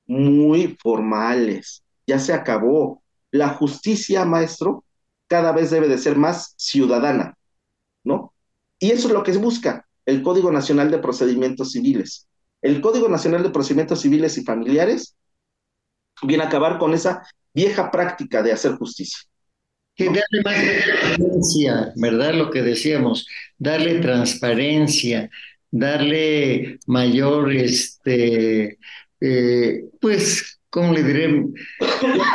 Muy 0.06 0.76
formales. 0.82 1.82
Ya 2.06 2.18
se 2.18 2.34
acabó 2.34 3.02
la 3.30 3.50
justicia, 3.50 4.24
maestro, 4.24 4.84
cada 5.28 5.52
vez 5.52 5.70
debe 5.70 5.88
de 5.88 5.96
ser 5.96 6.16
más 6.16 6.54
ciudadana, 6.58 7.38
¿no? 8.02 8.34
Y 8.80 8.90
eso 8.90 9.06
es 9.06 9.14
lo 9.14 9.22
que 9.22 9.32
busca 9.38 9.86
el 10.04 10.22
Código 10.22 10.50
Nacional 10.50 10.90
de 10.90 10.98
Procedimientos 10.98 11.72
Civiles. 11.72 12.28
El 12.60 12.80
Código 12.80 13.08
Nacional 13.08 13.42
de 13.44 13.50
Procedimientos 13.50 14.00
Civiles 14.00 14.36
y 14.38 14.44
Familiares 14.44 15.16
viene 16.22 16.42
a 16.42 16.48
acabar 16.48 16.78
con 16.78 16.94
esa 16.94 17.22
vieja 17.54 17.90
práctica 17.90 18.42
de 18.42 18.52
hacer 18.52 18.76
justicia. 18.76 19.29
Que 19.96 20.06
darle 20.06 20.42
más 20.44 20.54
transparencia, 20.54 21.92
¿verdad? 21.96 22.34
Lo 22.34 22.50
que 22.50 22.62
decíamos, 22.62 23.26
darle 23.58 24.00
transparencia, 24.00 25.30
darle 25.70 26.78
mayor, 26.86 27.52
este, 27.52 28.78
eh, 29.20 29.84
pues, 30.00 30.60
¿cómo 30.70 30.92
le 30.92 31.02
diré? 31.02 31.44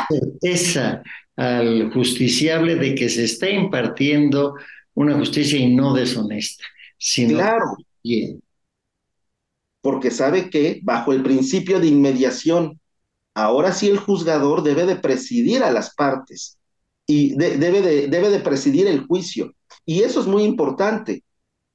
certeza 0.08 1.02
al 1.36 1.92
justiciable 1.92 2.76
de 2.76 2.94
que 2.94 3.08
se 3.08 3.24
está 3.24 3.50
impartiendo 3.50 4.54
una 4.94 5.14
justicia 5.18 5.58
y 5.58 5.74
no 5.74 5.92
deshonesta, 5.92 6.64
sino 6.98 7.38
claro. 7.38 7.76
bien. 8.02 8.42
Porque 9.82 10.10
sabe 10.10 10.50
que 10.50 10.80
bajo 10.82 11.12
el 11.12 11.22
principio 11.22 11.78
de 11.78 11.88
inmediación, 11.88 12.80
ahora 13.34 13.72
sí 13.72 13.88
el 13.88 13.98
juzgador 13.98 14.62
debe 14.62 14.86
de 14.86 14.96
presidir 14.96 15.62
a 15.62 15.70
las 15.70 15.94
partes 15.94 16.58
y 17.06 17.36
debe, 17.36 17.82
de, 17.82 18.08
debe 18.08 18.30
de 18.30 18.40
presidir 18.40 18.86
el 18.86 19.06
juicio. 19.06 19.54
Y 19.84 20.02
eso 20.02 20.20
es 20.20 20.26
muy 20.26 20.42
importante, 20.44 21.22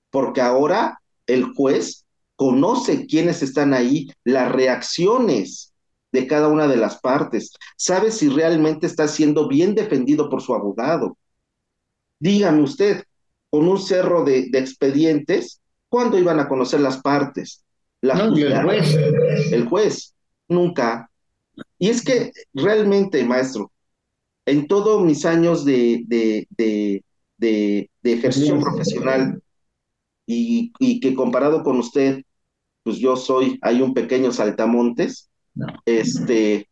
porque 0.10 0.42
ahora 0.42 1.02
el 1.26 1.46
juez 1.54 2.06
conoce 2.36 3.06
quiénes 3.06 3.42
están 3.42 3.74
ahí, 3.74 4.10
las 4.24 4.52
reacciones 4.52 5.72
de 6.12 6.28
cada 6.28 6.48
una 6.50 6.68
de 6.68 6.78
las 6.78 7.00
partes, 7.00 7.54
sabe 7.78 8.12
si 8.12 8.30
realmente 8.30 8.86
está 8.86 9.08
siendo 9.08 9.48
bien 9.48 9.76
defendido 9.76 10.30
por 10.30 10.42
su 10.42 10.54
abogado. 10.54 11.18
Dígame 12.20 12.62
usted, 12.62 13.04
con 13.50 13.68
un 13.68 13.80
cerro 13.80 14.24
de, 14.24 14.50
expedientes, 14.54 15.62
¿cuándo 15.90 16.18
iban 16.18 16.40
a 16.40 16.48
conocer 16.48 16.80
las 16.80 16.98
partes? 16.98 17.64
La 18.02 18.14
el 18.14 18.64
juez. 18.64 18.96
El 19.52 19.68
juez, 19.68 20.16
nunca. 20.48 21.10
Y 21.78 21.90
es 21.90 22.04
que 22.04 22.32
realmente, 22.54 23.24
maestro, 23.24 23.72
en 24.46 24.68
todos 24.68 25.04
mis 25.04 25.26
años 25.26 25.66
de, 25.66 26.04
de, 26.08 26.48
de, 26.50 27.04
de, 27.38 28.14
ejercicio 28.14 28.60
profesional 28.60 29.42
y, 30.26 30.72
y, 30.80 31.00
que 31.00 31.14
comparado 31.16 31.64
con 31.64 31.78
usted, 31.78 32.24
pues 32.84 32.98
yo 32.98 33.16
soy, 33.16 33.60
hay 33.62 33.82
un 33.82 33.94
pequeño 33.94 34.32
saltamontes, 34.32 35.30
este, 35.86 36.68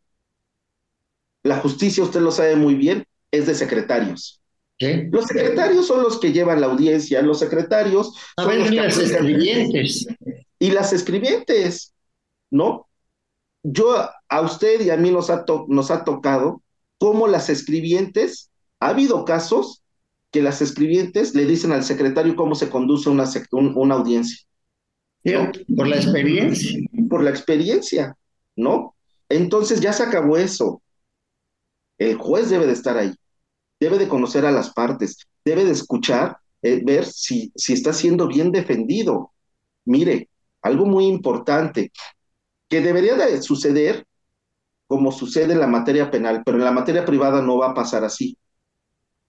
la 1.43 1.57
justicia, 1.57 2.03
usted 2.03 2.21
lo 2.21 2.31
sabe 2.31 2.55
muy 2.55 2.75
bien, 2.75 3.05
es 3.31 3.47
de 3.47 3.55
secretarios. 3.55 4.41
Los 5.11 5.25
secretarios 5.25 5.87
son 5.87 6.03
los 6.03 6.19
que 6.19 6.31
llevan 6.31 6.61
la 6.61 6.67
audiencia, 6.67 7.21
los 7.21 7.39
secretarios 7.39 8.13
a 8.37 8.43
son 8.43 8.59
los 8.59 8.71
las 8.71 8.97
escribientes. 8.97 10.07
Y 10.57 10.71
las 10.71 10.93
escribientes, 10.93 11.93
¿no? 12.49 12.87
Yo, 13.61 13.93
a 14.29 14.41
usted 14.41 14.79
y 14.79 14.89
a 14.89 14.95
mí 14.95 15.11
nos 15.11 15.29
ha, 15.29 15.43
nos 15.67 15.91
ha 15.91 16.05
tocado 16.05 16.61
cómo 16.99 17.27
las 17.27 17.49
escribientes, 17.49 18.51
ha 18.79 18.89
habido 18.89 19.25
casos 19.25 19.83
que 20.31 20.43
las 20.43 20.61
escribientes 20.61 21.33
le 21.33 21.45
dicen 21.45 21.71
al 21.71 21.83
secretario 21.83 22.35
cómo 22.35 22.53
se 22.53 22.69
conduce 22.69 23.09
una, 23.09 23.25
una 23.51 23.95
audiencia. 23.95 24.45
Por 25.75 25.87
la 25.87 25.95
experiencia. 25.95 26.79
Por 27.09 27.23
la 27.23 27.29
experiencia, 27.31 28.15
¿no? 28.55 28.95
Entonces 29.27 29.81
ya 29.81 29.93
se 29.93 30.03
acabó 30.03 30.37
eso. 30.37 30.81
El 31.97 32.15
juez 32.15 32.49
debe 32.49 32.67
de 32.67 32.73
estar 32.73 32.97
ahí, 32.97 33.13
debe 33.79 33.97
de 33.97 34.07
conocer 34.07 34.45
a 34.45 34.51
las 34.51 34.71
partes, 34.73 35.17
debe 35.43 35.65
de 35.65 35.71
escuchar, 35.71 36.37
eh, 36.61 36.81
ver 36.83 37.05
si, 37.05 37.51
si 37.55 37.73
está 37.73 37.91
siendo 37.91 38.27
bien 38.27 38.51
defendido. 38.51 39.33
Mire, 39.85 40.29
algo 40.61 40.85
muy 40.85 41.05
importante 41.05 41.91
que 42.69 42.81
debería 42.81 43.15
de 43.15 43.41
suceder 43.41 44.05
como 44.89 45.11
sucede 45.11 45.53
en 45.53 45.59
la 45.59 45.67
materia 45.67 46.09
penal, 46.09 46.41
pero 46.43 46.57
en 46.57 46.63
la 46.63 46.71
materia 46.71 47.05
privada 47.05 47.43
no 47.43 47.59
va 47.59 47.69
a 47.69 47.73
pasar 47.75 48.03
así. 48.03 48.35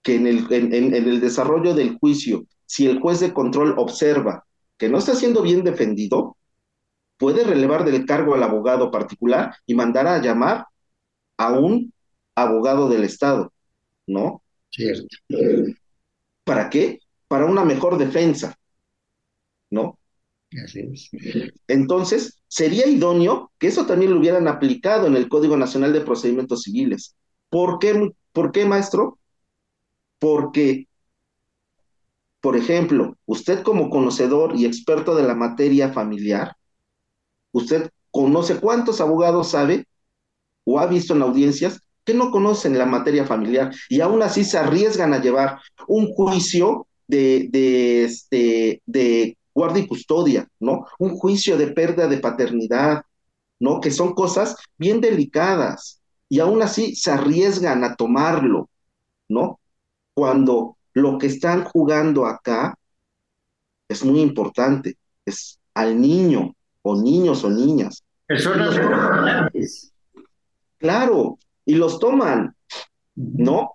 Que 0.03 0.15
en 0.15 0.27
el, 0.27 0.51
en 0.51 0.95
el 0.95 1.21
desarrollo 1.21 1.75
del 1.75 1.99
juicio, 1.99 2.47
si 2.65 2.87
el 2.87 2.99
juez 2.99 3.21
de 3.21 3.35
control 3.35 3.75
observa 3.77 4.47
que 4.79 4.89
no 4.89 4.97
está 4.97 5.15
siendo 5.15 5.43
bien 5.43 5.63
defendido, 5.63 6.39
puede 7.19 7.45
relevar 7.45 7.85
del 7.85 8.07
cargo 8.07 8.35
al 8.35 8.43
abogado 8.43 8.91
particular 8.91 9.55
y 9.67 9.75
mandar 9.75 10.07
a 10.07 10.23
llamar 10.23 10.65
a 11.37 11.53
un 11.53 11.93
abogado 12.35 12.89
del 12.89 13.05
Estado, 13.05 13.53
¿no? 14.07 14.43
Cierto. 14.71 15.07
¿Para 16.43 16.71
qué? 16.71 17.01
Para 17.29 17.45
una 17.45 17.67
mejor 17.67 17.99
defensa, 17.99 18.57
¿no? 19.69 19.99
Así 20.65 20.81
es. 20.81 21.11
Entonces, 21.69 22.41
sería 22.49 22.87
idóneo 22.87 23.53
que 23.59 23.69
eso 23.69 23.87
también 23.87 24.13
lo 24.13 24.19
hubieran 24.19 24.49
aplicado 24.49 25.07
en 25.07 25.17
el 25.17 25.29
Código 25.29 25.57
Nacional 25.57 25.93
de 25.93 26.01
Procedimientos 26.01 26.63
Civiles. 26.63 27.15
¿Por 27.49 27.79
qué, 27.79 28.11
¿Por 28.33 28.51
qué 28.51 28.65
maestro? 28.65 29.19
Porque, 30.19 30.89
por 32.41 32.57
ejemplo, 32.57 33.17
usted 33.27 33.63
como 33.63 33.91
conocedor 33.91 34.57
y 34.57 34.67
experto 34.67 35.15
de 35.15 35.23
la 35.23 35.35
materia 35.35 35.93
familiar, 35.93 36.57
usted 37.53 37.91
conoce 38.11 38.57
cuántos 38.57 39.01
abogados 39.01 39.51
sabe 39.51 39.87
o 40.65 40.81
ha 40.81 40.87
visto 40.87 41.15
en 41.15 41.23
audiencias 41.23 41.81
que 42.05 42.15
no 42.15 42.31
conocen 42.31 42.77
la 42.77 42.87
materia 42.87 43.25
familiar 43.25 43.73
y 43.89 44.01
aún 44.01 44.23
así 44.23 44.45
se 44.45 44.59
arriesgan 44.59 45.15
a 45.15 45.21
llevar 45.21 45.61
un 45.87 46.13
juicio 46.13 46.87
de, 47.07 47.49
de, 47.51 48.05
este, 48.05 48.83
de 48.87 49.37
guardia 49.55 49.83
y 49.83 49.87
custodia, 49.87 50.49
¿no? 50.59 50.87
Un 50.99 51.17
juicio 51.17 51.57
de 51.57 51.69
pérdida 51.69 52.09
de 52.09 52.19
paternidad, 52.19 53.03
¿no? 53.59 53.81
Que 53.81 53.91
son 53.91 54.15
cosas 54.15 54.57
bien 54.79 55.01
delicadas 55.01 56.01
y 56.29 56.41
aún 56.41 56.63
así 56.63 56.95
se 56.95 57.11
arriesgan 57.11 57.85
a 57.85 57.97
tomarlo, 57.97 58.71
¿no? 59.29 59.61
Cuando 60.15 60.77
lo 60.95 61.19
que 61.19 61.27
están 61.27 61.65
jugando 61.65 62.27
acá 62.27 62.77
es 63.89 64.05
muy 64.05 64.21
importante, 64.21 64.97
es 65.25 65.59
al 65.75 66.01
niño 66.01 66.55
o 66.83 67.01
niños 67.01 67.45
o 67.45 67.51
niñas. 67.51 68.05
Personas 68.27 68.79
Claro, 70.79 71.39
y 71.65 71.75
los 71.75 71.99
toman, 71.99 72.55
¿no? 73.15 73.75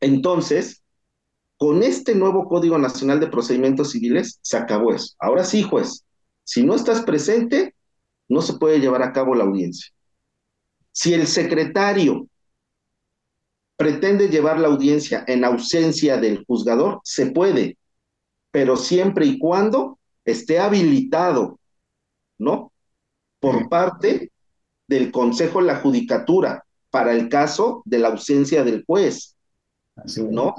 Entonces, 0.00 0.82
con 1.56 1.82
este 1.82 2.14
nuevo 2.14 2.48
Código 2.48 2.78
Nacional 2.78 3.20
de 3.20 3.28
Procedimientos 3.28 3.90
Civiles 3.90 4.38
se 4.42 4.56
acabó 4.56 4.92
eso. 4.92 5.14
Ahora 5.18 5.44
sí, 5.44 5.62
juez, 5.62 6.04
si 6.44 6.62
no 6.62 6.74
estás 6.74 7.02
presente, 7.02 7.74
no 8.28 8.42
se 8.42 8.54
puede 8.54 8.80
llevar 8.80 9.02
a 9.02 9.12
cabo 9.12 9.34
la 9.34 9.44
audiencia. 9.44 9.92
Si 10.92 11.14
el 11.14 11.26
secretario 11.26 12.28
pretende 13.76 14.28
llevar 14.28 14.58
la 14.58 14.68
audiencia 14.68 15.24
en 15.26 15.44
ausencia 15.44 16.16
del 16.16 16.44
juzgador, 16.44 17.00
se 17.04 17.26
puede, 17.26 17.78
pero 18.50 18.76
siempre 18.76 19.26
y 19.26 19.38
cuando 19.38 19.98
esté 20.24 20.58
habilitado, 20.58 21.58
¿no? 22.38 22.72
Por 23.38 23.68
parte 23.68 24.32
del 24.88 25.12
Consejo 25.12 25.60
de 25.60 25.66
la 25.66 25.76
Judicatura 25.76 26.64
para 26.90 27.12
el 27.12 27.28
caso 27.28 27.82
de 27.84 27.98
la 27.98 28.08
ausencia 28.08 28.64
del 28.64 28.84
juez. 28.86 29.35
¿No? 30.30 30.54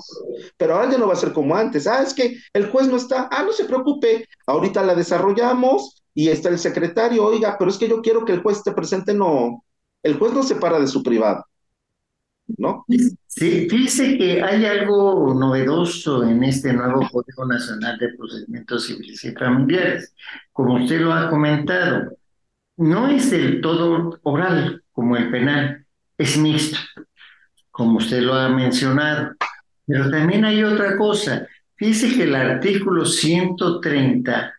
Pero 0.58 0.76
ahora 0.76 0.91
ya 0.91 0.97
no 0.97 1.08
va 1.08 1.13
a 1.13 1.17
ser 1.17 1.32
como 1.32 1.56
antes. 1.56 1.88
Ah, 1.88 2.02
es 2.02 2.13
que 2.13 2.38
el 2.54 2.69
juez 2.69 2.88
no 2.88 2.97
está. 2.97 3.30
Ah, 3.32 3.43
no 3.43 3.54
se 3.54 3.65
preocupe. 3.65 4.28
Ahorita 4.45 4.84
la 4.84 4.95
desarrollamos 4.95 6.04
y 6.13 6.30
está 6.30 6.50
el 6.50 6.60
secretario. 6.60 7.26
Oiga, 7.26 7.56
pero 7.58 7.69
es 7.69 7.78
que 7.78 7.88
yo 7.88 8.02
quiero 8.02 8.26
que 8.26 8.34
el 8.34 8.41
juez 8.41 8.58
esté 8.58 8.71
presente. 8.71 9.13
No. 9.13 9.63
El 10.02 10.17
juez 10.17 10.34
no 10.34 10.43
se 10.43 10.56
para 10.56 10.80
de 10.80 10.88
su 10.88 11.04
privado. 11.04 11.45
¿No? 12.58 12.86
Sí, 13.28 13.67
dice 13.67 14.17
que 14.17 14.41
hay 14.41 14.65
algo 14.65 15.34
novedoso 15.34 16.23
en 16.23 16.43
este 16.43 16.73
nuevo 16.73 17.02
Código 17.12 17.45
Nacional 17.45 18.00
de 18.00 18.13
Procedimientos 18.17 18.88
Civiles 18.88 19.23
y 19.23 19.32
Familiares, 19.34 20.13
como 20.54 20.76
usted 20.76 21.02
lo 21.02 21.13
ha 21.13 21.30
comentado 21.30 22.17
no 22.78 23.08
es 23.08 23.32
del 23.32 23.60
todo 23.62 24.19
oral 24.23 24.84
como 24.91 25.17
el 25.17 25.30
penal, 25.30 25.86
es 26.17 26.38
mixto, 26.38 26.78
como 27.77 27.97
usted 27.97 28.21
lo 28.21 28.33
ha 28.33 28.49
mencionado. 28.49 29.35
Pero 29.85 30.09
también 30.09 30.43
hay 30.43 30.63
otra 30.63 30.97
cosa. 30.97 31.47
Fíjese 31.75 32.15
que 32.15 32.23
el 32.23 32.35
artículo 32.35 33.05
130 33.05 34.53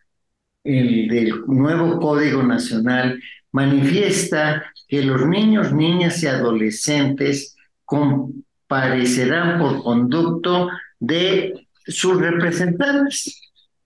el 0.62 1.08
del 1.08 1.46
nuevo 1.46 1.98
Código 1.98 2.42
Nacional 2.42 3.20
manifiesta 3.52 4.72
que 4.86 5.02
los 5.02 5.26
niños, 5.26 5.72
niñas 5.72 6.22
y 6.22 6.28
adolescentes 6.28 7.56
comparecerán 7.84 9.58
por 9.58 9.82
conducto 9.82 10.68
de 11.00 11.66
sus 11.86 12.20
representantes. 12.20 13.40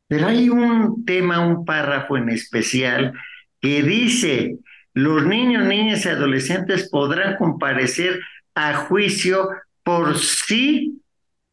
Pero 0.08 0.26
hay 0.26 0.50
un 0.50 1.04
tema, 1.06 1.46
un 1.46 1.64
párrafo 1.64 2.18
en 2.18 2.28
especial 2.28 3.12
que 3.60 3.82
dice, 3.82 4.58
los 4.92 5.24
niños, 5.24 5.64
niñas 5.64 6.04
y 6.04 6.08
adolescentes 6.10 6.90
podrán 6.90 7.36
comparecer 7.36 8.20
a 8.54 8.74
juicio 8.86 9.48
por 9.82 10.18
sí 10.18 11.00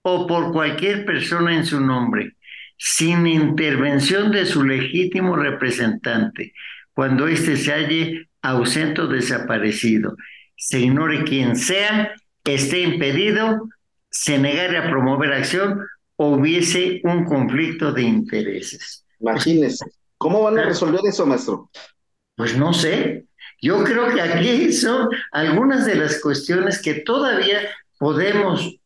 o 0.02 0.28
por 0.28 0.52
cualquier 0.52 1.06
persona 1.06 1.56
en 1.56 1.66
su 1.66 1.80
nombre, 1.80 2.36
sin 2.78 3.28
intervención 3.28 4.32
de 4.32 4.46
su 4.46 4.64
legítimo 4.64 5.36
representante, 5.36 6.54
cuando 6.94 7.28
éste 7.28 7.58
se 7.58 7.72
halle 7.72 8.30
ausente 8.42 9.02
o 9.02 9.08
desaparecido, 9.08 10.16
se 10.56 10.80
ignore 10.80 11.24
quién 11.24 11.56
sea, 11.56 12.14
esté 12.54 12.82
impedido, 12.82 13.70
se 14.10 14.38
negare 14.38 14.78
a 14.78 14.90
promover 14.90 15.34
acción 15.34 15.86
o 16.16 16.36
hubiese 16.36 17.02
un 17.04 17.26
conflicto 17.26 17.92
de 17.92 18.04
intereses. 18.04 19.06
Imagínese, 19.20 19.86
¿cómo 20.18 20.44
van 20.44 20.60
a 20.60 20.66
resolver 20.66 21.02
eso, 21.06 21.26
maestro? 21.26 21.70
Pues 22.36 22.58
no 22.58 22.74
sé. 22.74 23.26
Yo 23.62 23.84
creo 23.84 24.14
que 24.14 24.22
aquí 24.22 24.72
son 24.72 25.10
algunas 25.32 25.86
de 25.86 25.96
las 25.96 26.22
cuestiones 26.22 26.82
que 26.82 26.96
todavía 26.96 27.60
podemos, 27.98 28.78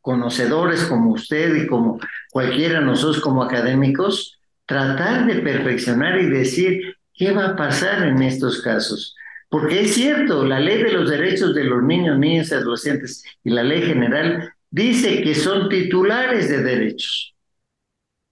conocedores 0.00 0.84
como 0.84 1.12
usted 1.12 1.54
y 1.54 1.66
como 1.66 1.98
cualquiera 2.30 2.80
de 2.80 2.86
nosotros 2.86 3.22
como 3.22 3.42
académicos, 3.42 4.38
tratar 4.66 5.26
de 5.26 5.36
perfeccionar 5.36 6.20
y 6.20 6.26
decir 6.26 6.96
qué 7.14 7.32
va 7.32 7.50
a 7.50 7.56
pasar 7.56 8.02
en 8.02 8.22
estos 8.22 8.60
casos. 8.60 9.14
Porque 9.48 9.82
es 9.82 9.94
cierto, 9.94 10.44
la 10.44 10.60
ley 10.60 10.82
de 10.82 10.92
los 10.92 11.08
derechos 11.08 11.54
de 11.54 11.64
los 11.64 11.82
niños, 11.82 12.18
niñas 12.18 12.50
y 12.50 12.54
adolescentes 12.54 13.24
y 13.44 13.50
la 13.50 13.62
ley 13.62 13.82
general 13.82 14.52
dice 14.70 15.22
que 15.22 15.34
son 15.34 15.68
titulares 15.68 16.48
de 16.48 16.62
derechos 16.62 17.34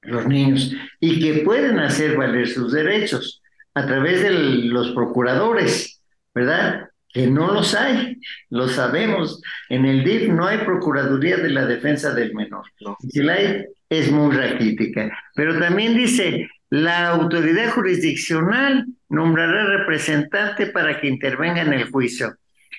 los 0.03 0.27
niños 0.27 0.73
y 1.01 1.21
que 1.21 1.43
pueden 1.43 1.79
hacer 1.79 2.17
valer 2.17 2.49
sus 2.49 2.73
derechos 2.73 3.42
a 3.75 3.87
través 3.87 4.23
de 4.23 4.31
los 4.31 4.91
procuradores, 4.93 6.01
¿verdad? 6.35 6.89
que 7.13 7.27
no 7.27 7.53
los 7.53 7.75
hay, 7.75 8.19
lo 8.49 8.69
sabemos. 8.69 9.41
En 9.69 9.85
el 9.85 10.03
DIF 10.03 10.29
no 10.29 10.47
hay 10.47 10.59
Procuraduría 10.59 11.37
de 11.37 11.51
la 11.51 11.67
Defensa 11.67 12.15
del 12.15 12.35
Menor. 12.35 12.65
Si 13.09 13.23
la 13.23 13.35
hay, 13.35 13.65
es 13.89 14.11
muy 14.11 14.35
raquítica. 14.35 15.11
Pero 15.35 15.59
también 15.59 15.95
dice, 15.95 16.49
la 16.71 17.09
autoridad 17.09 17.71
jurisdiccional 17.71 18.87
nombrará 19.11 19.67
representante 19.79 20.67
para 20.67 20.99
que 21.01 21.09
intervenga 21.09 21.61
en 21.61 21.75
el 21.75 21.91
juicio, 21.91 22.35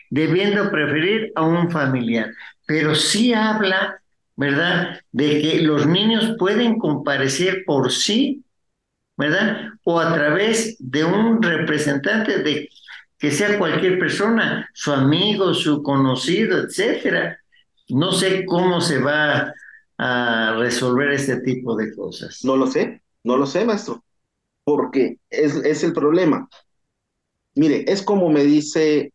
debiendo 0.09 0.71
preferir 0.71 1.31
a 1.35 1.43
un 1.43 1.69
familiar. 1.69 2.31
Pero 2.65 2.95
sí 2.95 3.33
habla, 3.33 3.99
¿verdad?, 4.35 4.99
de 5.11 5.41
que 5.41 5.61
los 5.61 5.85
niños 5.85 6.35
pueden 6.39 6.79
comparecer 6.79 7.63
por 7.67 7.91
sí, 7.91 8.43
¿verdad? 9.17 9.69
O 9.83 9.99
a 9.99 10.13
través 10.13 10.75
de 10.79 11.03
un 11.03 11.41
representante 11.41 12.39
de 12.39 12.69
que 13.17 13.31
sea 13.31 13.57
cualquier 13.57 13.99
persona, 13.99 14.69
su 14.73 14.91
amigo, 14.91 15.53
su 15.53 15.81
conocido, 15.81 16.59
etcétera. 16.59 17.39
No 17.89 18.11
sé 18.11 18.45
cómo 18.45 18.81
se 18.81 18.99
va 18.99 19.53
a 19.97 20.55
resolver 20.57 21.11
este 21.11 21.39
tipo 21.41 21.75
de 21.75 21.95
cosas. 21.95 22.43
No 22.43 22.57
lo 22.57 22.67
sé, 22.67 23.01
no 23.23 23.37
lo 23.37 23.45
sé, 23.45 23.65
maestro, 23.65 24.03
porque 24.65 25.19
es, 25.29 25.83
el 25.83 25.93
problema. 25.93 26.49
Mire, 27.55 27.85
es 27.87 28.01
como 28.01 28.29
me 28.29 28.43
dice 28.43 29.13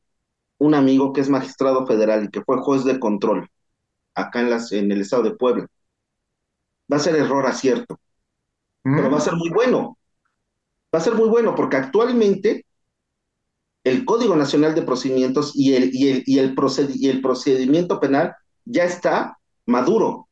un 0.58 0.74
amigo 0.74 1.12
que 1.12 1.20
es 1.20 1.28
magistrado 1.28 1.86
federal 1.86 2.24
y 2.24 2.30
que 2.30 2.42
fue 2.42 2.58
juez 2.58 2.84
de 2.84 2.98
control 2.98 3.48
acá 4.14 4.40
en, 4.40 4.50
las, 4.50 4.72
en 4.72 4.90
el 4.90 5.02
estado 5.02 5.24
de 5.24 5.36
Puebla. 5.36 5.66
Va 6.90 6.96
a 6.96 7.00
ser 7.00 7.16
error 7.16 7.46
acierto, 7.46 8.00
pero 8.82 9.10
va 9.10 9.18
a 9.18 9.22
ser 9.22 9.34
muy 9.34 9.50
bueno. 9.50 9.98
Va 10.94 10.98
a 10.98 11.02
ser 11.02 11.14
muy 11.14 11.28
bueno 11.28 11.54
porque 11.54 11.76
actualmente 11.76 12.64
el 13.84 14.04
Código 14.04 14.36
Nacional 14.36 14.74
de 14.74 14.82
Procedimientos 14.82 15.52
y 15.54 15.74
el, 15.74 15.94
y 15.94 16.08
el, 16.08 16.22
y 16.26 16.38
el, 16.38 16.54
y 16.94 17.08
el 17.08 17.22
procedimiento 17.22 18.00
penal 18.00 18.34
ya 18.64 18.84
está 18.84 19.38
maduro. 19.66 20.28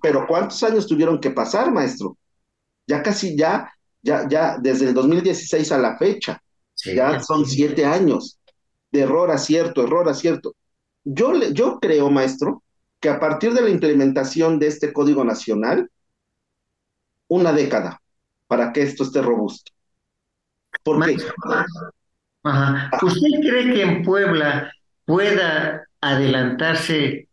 Pero 0.00 0.26
¿cuántos 0.26 0.62
años 0.62 0.86
tuvieron 0.86 1.20
que 1.20 1.30
pasar, 1.30 1.72
maestro? 1.72 2.16
Ya 2.86 3.02
casi, 3.02 3.36
ya, 3.36 3.70
ya, 4.02 4.26
ya, 4.28 4.56
desde 4.58 4.86
el 4.86 4.94
2016 4.94 5.70
a 5.72 5.78
la 5.78 5.98
fecha, 5.98 6.42
ya 6.84 7.20
son 7.20 7.44
siete 7.44 7.84
años 7.84 8.38
de 8.90 9.00
error 9.00 9.30
acierto, 9.30 9.82
error 9.82 10.08
acierto. 10.08 10.54
Yo, 11.04 11.32
yo 11.50 11.78
creo, 11.80 12.10
maestro, 12.10 12.62
que 13.00 13.10
a 13.10 13.20
partir 13.20 13.52
de 13.52 13.62
la 13.62 13.70
implementación 13.70 14.58
de 14.58 14.68
este 14.68 14.92
Código 14.92 15.24
Nacional, 15.24 15.90
una 17.28 17.52
década 17.52 18.00
para 18.46 18.72
que 18.72 18.82
esto 18.82 19.04
esté 19.04 19.22
robusto. 19.22 19.72
Porque, 20.82 21.16
¿Usted 23.02 23.28
cree 23.40 23.74
que 23.74 23.82
en 23.82 24.02
Puebla 24.02 24.72
pueda 25.04 25.86
adelantarse 26.00 27.28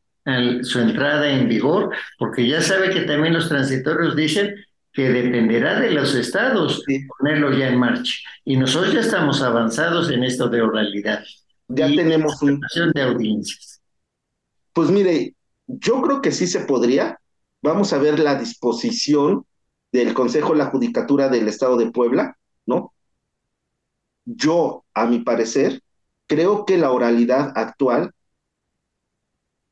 su 0.62 0.80
entrada 0.80 1.30
en 1.30 1.48
vigor? 1.48 1.96
Porque 2.18 2.48
ya 2.48 2.62
sabe 2.62 2.90
que 2.90 3.02
también 3.02 3.34
los 3.34 3.48
transitorios 3.48 4.16
dicen 4.16 4.56
que 4.92 5.10
dependerá 5.10 5.80
de 5.80 5.92
los 5.92 6.16
estados 6.16 6.84
ponerlo 7.18 7.54
ya 7.54 7.68
en 7.68 7.78
marcha. 7.78 8.16
Y 8.46 8.58
nosotros 8.58 8.94
ya 8.94 9.02
estamos 9.02 9.42
avanzados 9.42 10.10
en 10.10 10.24
esto 10.24 10.48
de 10.48 10.62
oralidad. 10.62 11.24
Ya 11.68 11.88
tenemos 11.88 12.42
una 12.42 12.68
de 12.94 13.02
audiencias. 13.02 13.82
Pues 14.72 14.90
mire, 14.90 15.36
yo 15.68 16.02
creo 16.02 16.22
que 16.22 16.32
sí 16.32 16.48
se 16.48 16.62
podría. 16.62 17.20
Vamos 17.62 17.92
a 17.94 17.98
ver 17.98 18.20
la 18.20 18.36
disposición 18.36 19.46
del 19.96 20.14
Consejo 20.14 20.54
de 20.54 20.60
la 20.60 20.66
Judicatura 20.68 21.30
del 21.30 21.48
Estado 21.48 21.78
de 21.78 21.92
Puebla, 21.92 22.38
¿no? 22.66 22.94
yo, 24.26 24.84
a 24.94 25.06
mi 25.06 25.20
parecer, 25.20 25.82
creo 26.28 26.66
que 26.66 26.78
la 26.78 26.92
oralidad 26.92 27.54
actual, 27.56 28.12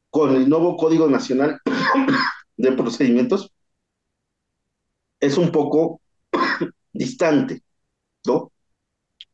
con 0.10 0.36
el 0.36 0.48
nuevo 0.48 0.78
Código 0.78 1.10
Nacional 1.10 1.60
de 2.58 2.72
Procedimientos, 2.74 3.52
es 5.20 5.38
un 5.38 5.52
poco 5.52 6.02
distante, 6.94 7.64
¿no? 8.26 8.52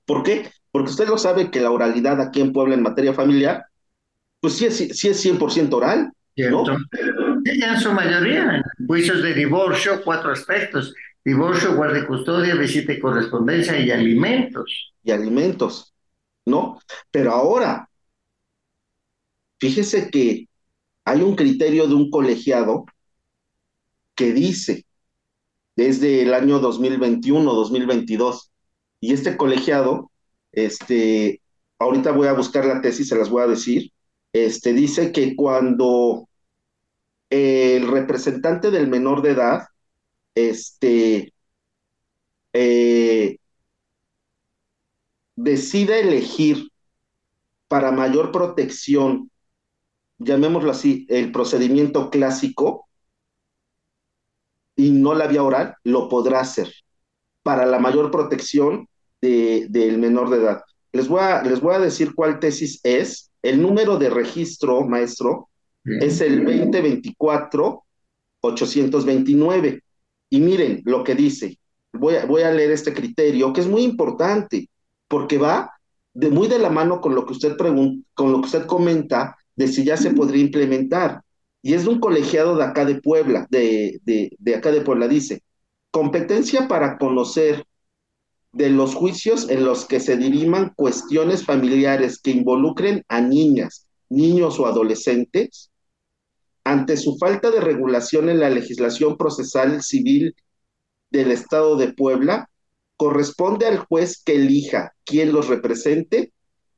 ¿Por 0.06 0.23
qué? 0.23 0.52
Porque 0.71 0.91
usted 0.91 1.08
lo 1.08 1.17
sabe 1.17 1.52
que 1.52 1.60
la 1.60 1.71
oralidad 1.71 2.21
aquí 2.21 2.41
en 2.41 2.54
Puebla 2.54 2.75
en 2.75 2.84
materia 2.84 3.13
familiar, 3.13 3.65
pues 4.39 4.54
sí 4.54 4.65
es, 4.65 4.78
sí 4.78 5.10
es 5.10 5.25
100% 5.25 5.73
oral, 5.73 6.13
¿no? 6.38 6.63
En 7.45 7.80
su 7.80 7.91
mayoría, 7.93 8.63
juicios 8.88 9.21
de 9.21 9.34
divorcio, 9.34 10.02
cuatro 10.04 10.32
aspectos. 10.32 10.93
Divorcio, 11.23 11.75
guardia 11.75 12.08
custodia, 12.08 12.56
visita 12.56 12.93
y 12.93 12.99
correspondencia 12.99 13.78
y 13.78 13.91
alimentos 13.91 14.93
y 15.04 15.12
alimentos, 15.12 15.93
¿no? 16.45 16.80
Pero 17.12 17.32
ahora, 17.32 17.89
fíjese 19.60 20.10
que 20.10 20.47
hay 21.06 21.21
un 21.21 21.36
criterio 21.36 21.88
de 21.88 21.95
un 21.95 22.10
colegiado 22.10 22.86
que 24.15 24.32
dice 24.34 24.86
desde 25.75 26.21
el 26.21 26.34
año 26.34 26.60
2021, 26.60 27.54
2022, 27.54 28.52
y 29.02 29.13
este 29.13 29.38
colegiado, 29.38 30.12
este, 30.52 31.41
ahorita 31.80 32.12
voy 32.12 32.28
a 32.28 32.34
buscar 32.34 32.65
la 32.65 32.82
tesis, 32.82 33.08
se 33.08 33.15
las 33.17 33.30
voy 33.30 33.43
a 33.43 33.47
decir, 33.47 33.91
este, 34.34 34.73
dice 34.73 35.12
que 35.12 35.36
cuando 35.36 36.29
el 37.30 37.88
representante 37.88 38.72
del 38.72 38.88
menor 38.88 39.22
de 39.22 39.32
edad, 39.32 39.68
este, 40.36 41.34
eh, 42.54 43.38
decide 45.36 46.02
elegir 46.02 46.70
para 47.68 47.92
mayor 47.92 48.32
protección, 48.32 49.32
llamémoslo 50.18 50.72
así, 50.72 51.06
el 51.10 51.32
procedimiento 51.32 52.10
clásico 52.10 52.89
y 54.76 54.92
no 54.92 55.13
la 55.13 55.28
vía 55.28 55.44
oral, 55.44 55.76
lo 55.84 56.10
podrá 56.10 56.42
hacer 56.42 56.72
para 57.44 57.65
la 57.65 57.80
mayor 57.80 58.12
protección 58.12 58.88
del 59.22 59.98
menor 59.98 60.30
de 60.30 60.38
edad. 60.38 60.62
Les 60.92 61.08
voy, 61.08 61.22
a, 61.22 61.44
les 61.44 61.62
voy 61.62 61.76
a 61.76 61.80
decir 61.80 62.15
cuál 62.15 62.39
tesis 62.39 62.80
es. 62.84 63.32
El 63.42 63.62
número 63.62 63.98
de 63.98 64.10
registro, 64.10 64.86
maestro, 64.86 65.50
es 65.86 66.22
el 66.22 66.46
2024-829. 68.42 69.82
Y 70.32 70.39
miren 70.39 70.82
lo 70.86 71.04
que 71.04 71.15
dice. 71.15 71.58
Voy 71.92 72.15
a, 72.15 72.26
voy 72.26 72.44
a 72.44 72.52
leer 72.52 72.72
este 72.72 72.94
criterio, 72.94 73.52
que 73.52 73.62
es 73.62 73.68
muy 73.68 73.82
importante 73.82 74.70
porque 75.08 75.39
va 75.39 75.72
de, 76.13 76.30
muy 76.30 76.48
de 76.48 76.60
la 76.60 76.70
mano 76.70 77.02
con 77.02 77.15
lo 77.15 77.26
que 77.26 77.34
usted 77.34 77.58
pregunta, 77.58 78.08
con 78.13 78.32
lo 78.32 78.42
que 78.42 78.46
usted 78.46 78.65
comenta 78.68 79.36
de 79.56 79.68
si 79.68 79.84
ya 79.84 79.98
se 79.98 80.12
podría 80.12 80.44
implementar. 80.44 81.22
Y 81.62 81.74
es 81.74 81.84
de 81.84 81.89
un 81.89 82.00
colegiado 82.00 82.56
de 82.56 82.63
acá 82.63 82.86
de 82.86 83.02
Puebla, 83.02 83.48
de, 83.50 84.00
de, 84.04 84.32
de 84.38 84.56
acá 84.56 84.72
de 84.72 84.82
Puebla, 84.82 85.08
dice, 85.08 85.42
competencia 85.92 86.68
para 86.68 86.98
conocer 86.98 87.65
de 88.52 88.70
los 88.70 88.96
juicios 88.96 89.50
en 89.50 89.65
los 89.65 89.86
que 89.86 90.00
se 90.00 90.18
diriman 90.18 90.74
cuestiones 90.76 91.46
familiares 91.46 92.20
que 92.20 92.32
involucren 92.32 93.04
a 93.08 93.22
niñas, 93.22 93.88
niños 94.10 94.60
o 94.60 94.65
adolescentes, 94.65 95.72
ante 96.63 96.98
su 96.98 97.17
falta 97.17 97.52
de 97.52 97.62
regulación 97.62 98.30
en 98.30 98.39
la 98.39 98.50
legislación 98.50 99.17
procesal 99.17 99.82
civil 99.82 100.36
del 101.10 101.32
Estado 101.32 101.78
de 101.78 101.93
Puebla, 101.93 102.50
corresponde 102.98 103.65
al 103.65 103.80
juez 103.80 104.22
que 104.24 104.36
elija 104.36 104.93
quien 105.06 105.32
los 105.32 105.48
represente 105.48 106.34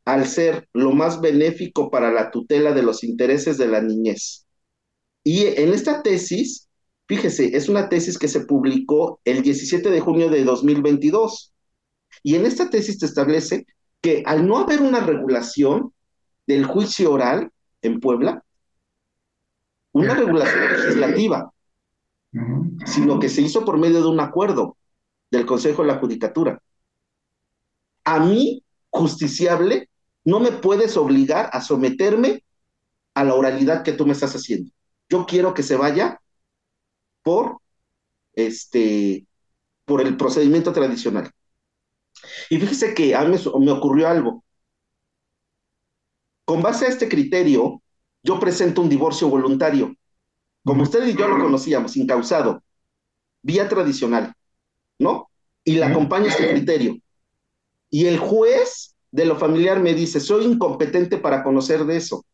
al 0.06 0.28
ser 0.28 0.68
lo 0.74 0.92
más 0.92 1.22
benéfico 1.22 1.90
para 1.90 2.12
la 2.12 2.32
tutela 2.32 2.74
de 2.74 2.84
los 2.84 3.04
intereses 3.04 3.58
de 3.58 3.68
la 3.68 3.82
niñez. 3.82 4.46
Y 5.24 5.46
en 5.46 5.74
esta 5.74 6.02
tesis, 6.02 6.70
fíjese, 7.08 7.56
es 7.56 7.70
una 7.70 7.90
tesis 7.90 8.18
que 8.18 8.28
se 8.28 8.42
publicó 8.42 9.20
el 9.26 9.44
17 9.44 9.90
de 9.90 10.00
junio 10.00 10.30
de 10.30 10.44
2022. 10.44 11.54
Y 12.24 12.36
en 12.36 12.46
esta 12.46 12.70
tesis 12.70 12.98
te 12.98 13.06
establece 13.06 13.66
que 14.02 14.24
al 14.26 14.48
no 14.48 14.58
haber 14.58 14.82
una 14.82 15.00
regulación 15.00 15.94
del 16.48 16.66
juicio 16.66 17.12
oral 17.12 17.52
en 17.82 18.00
Puebla, 18.00 18.44
una 19.94 20.14
regulación 20.14 20.72
legislativa, 20.72 21.52
sino 22.86 23.20
que 23.20 23.30
se 23.30 23.42
hizo 23.42 23.66
por 23.66 23.78
medio 23.78 24.02
de 24.02 24.08
un 24.08 24.20
acuerdo 24.20 24.78
del 25.30 25.46
Consejo 25.46 25.82
de 25.82 25.90
la 25.90 26.00
Judicatura. 26.00 26.62
A 28.04 28.20
mí, 28.20 28.64
justiciable, 28.90 29.90
no 30.24 30.40
me 30.40 30.52
puedes 30.52 30.98
obligar 30.98 31.50
a 31.54 31.62
someterme 31.62 32.44
a 33.14 33.24
la 33.24 33.36
oralidad 33.36 33.84
que 33.84 33.94
tú 33.94 34.06
me 34.06 34.14
estás 34.14 34.36
haciendo. 34.36 34.72
Yo 35.10 35.26
quiero 35.26 35.54
que 35.54 35.64
se 35.64 35.76
vaya 35.76 36.22
por 37.24 37.58
este 38.34 39.26
por 39.86 40.02
el 40.02 40.16
procedimiento 40.16 40.72
tradicional. 40.72 41.32
Y 42.50 42.60
fíjese 42.60 42.94
que 42.94 43.16
a 43.16 43.26
mí 43.26 43.36
me 43.60 43.72
ocurrió 43.72 44.08
algo. 44.08 44.41
Con 46.52 46.62
base 46.62 46.86
a 46.86 46.90
este 46.90 47.08
criterio, 47.08 47.82
yo 48.22 48.38
presento 48.38 48.82
un 48.82 48.90
divorcio 48.90 49.30
voluntario. 49.30 49.96
Como 50.66 50.84
usted 50.84 51.08
y 51.08 51.16
yo 51.16 51.26
lo 51.30 51.42
conocíamos, 51.42 51.96
incausado, 51.96 52.62
vía 53.42 53.70
tradicional. 53.70 54.34
¿no? 55.00 55.30
Y 55.64 55.76
le 55.76 55.86
acompaña 55.86 56.28
este 56.28 56.50
criterio. 56.50 56.98
Y 57.90 58.06
el 58.08 58.18
juez 58.18 58.98
de 59.12 59.24
lo 59.24 59.38
familiar 59.38 59.80
me 59.80 59.94
dice, 59.94 60.20
soy 60.20 60.44
incompetente 60.44 61.18
para 61.18 61.42
conocer 61.42 61.86
de 61.86 61.96
eso. 61.96 62.26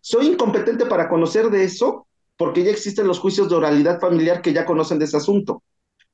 Soy 0.00 0.28
incompetente 0.28 0.86
para 0.86 1.08
conocer 1.08 1.50
de 1.50 1.64
eso 1.64 2.06
porque 2.36 2.62
ya 2.62 2.70
existen 2.70 3.08
los 3.08 3.18
juicios 3.18 3.48
de 3.48 3.56
oralidad 3.56 3.98
familiar 3.98 4.42
que 4.42 4.52
ya 4.52 4.64
conocen 4.64 5.00
de 5.00 5.06
ese 5.06 5.16
asunto. 5.16 5.64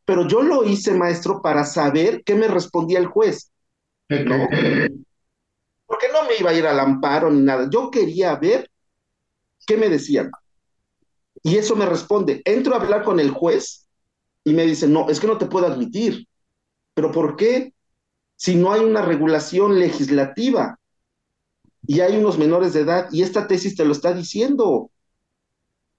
Pero 0.07 0.27
yo 0.27 0.41
lo 0.41 0.65
hice, 0.65 0.95
maestro, 0.95 1.43
para 1.43 1.67
saber 1.67 2.23
qué 2.25 2.35
me 2.35 2.49
respondía 2.49 2.99
el 2.99 3.09
juez. 3.09 3.53
¿no? 4.09 4.49
Porque 6.01 6.13
no 6.15 6.27
me 6.27 6.37
iba 6.39 6.51
a 6.51 6.55
ir 6.55 6.67
al 6.67 6.81
amparo 6.81 7.31
ni 7.31 7.43
nada. 7.43 7.69
Yo 7.71 7.91
quería 7.91 8.35
ver 8.37 8.71
qué 9.67 9.77
me 9.77 9.89
decían. 9.89 10.31
Y 11.43 11.57
eso 11.57 11.77
me 11.77 11.85
responde. 11.85 12.41
Entro 12.45 12.75
a 12.75 12.81
hablar 12.81 13.05
con 13.05 13.21
el 13.21 13.31
juez 13.31 13.87
y 14.43 14.55
me 14.55 14.65
dice, 14.65 14.89
no, 14.89 15.11
es 15.11 15.21
que 15.21 15.27
no 15.27 15.37
te 15.37 15.47
puedo 15.47 15.67
admitir. 15.67 16.27
¿Pero 16.95 17.13
por 17.13 17.37
qué? 17.37 17.75
Si 18.37 18.55
no 18.55 18.73
hay 18.73 18.81
una 18.81 19.03
regulación 19.03 19.79
legislativa 19.79 20.79
y 21.87 22.01
hay 22.01 22.17
unos 22.17 22.39
menores 22.39 22.73
de 22.73 22.81
edad 22.81 23.09
y 23.13 23.23
esta 23.23 23.47
tesis 23.47 23.77
te 23.77 23.85
lo 23.85 23.93
está 23.93 24.15
diciendo. 24.15 24.91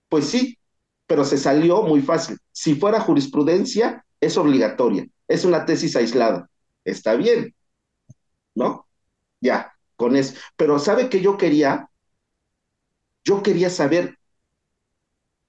Pues 0.10 0.26
sí, 0.26 0.58
pero 1.06 1.26
se 1.26 1.38
salió 1.38 1.84
muy 1.84 2.02
fácil. 2.02 2.40
Si 2.52 2.74
fuera 2.74 3.00
jurisprudencia, 3.02 4.04
es 4.20 4.36
obligatoria. 4.36 5.06
Es 5.28 5.46
una 5.46 5.64
tesis 5.66 5.96
aislada. 5.96 6.50
Está 6.84 7.14
bien, 7.16 7.54
¿no? 8.56 8.88
Ya, 9.40 9.72
con 10.02 10.16
eso. 10.16 10.34
Pero 10.56 10.80
¿sabe 10.80 11.10
qué 11.10 11.22
yo 11.22 11.38
quería? 11.38 11.88
Yo 13.24 13.44
quería 13.44 13.70
saber 13.70 14.18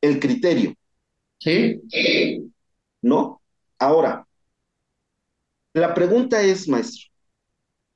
el 0.03 0.21
criterio. 0.21 0.75
Sí. 1.39 1.81
¿No? 3.01 3.41
Ahora, 3.79 4.27
la 5.73 5.95
pregunta 5.95 6.43
es, 6.43 6.69
maestro, 6.69 7.09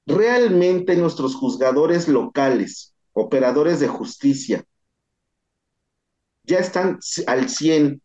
¿realmente 0.06 0.96
nuestros 0.96 1.34
juzgadores 1.34 2.08
locales, 2.08 2.94
operadores 3.12 3.78
de 3.78 3.88
justicia, 3.88 4.64
ya 6.44 6.58
están 6.58 6.98
al 7.26 7.50
100 7.50 8.00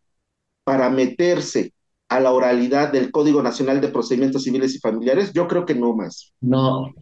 para 0.65 0.89
meterse 0.89 1.73
a 2.11 2.19
la 2.19 2.33
oralidad 2.33 2.91
del 2.91 3.09
Código 3.09 3.41
Nacional 3.41 3.79
de 3.79 3.87
Procedimientos 3.87 4.43
Civiles 4.43 4.75
y 4.75 4.79
Familiares? 4.79 5.31
Yo 5.31 5.47
creo 5.47 5.65
que 5.65 5.73
no 5.73 5.95
más. 5.95 6.33
No. 6.41 6.93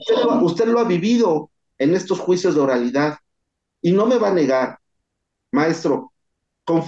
Usted 0.43 0.67
lo, 0.67 0.79
ha 0.79 0.83
vivido 0.83 1.49
en 1.79 1.95
estos 1.95 2.19
juicios 2.19 2.53
de 2.53 2.61
oralidad 2.61 3.17
y 3.81 3.91
no 3.91 4.05
me 4.05 4.19
va 4.19 4.29
a 4.29 4.33
negar, 4.35 4.77
maestro, 5.51 6.13
con, 6.63 6.83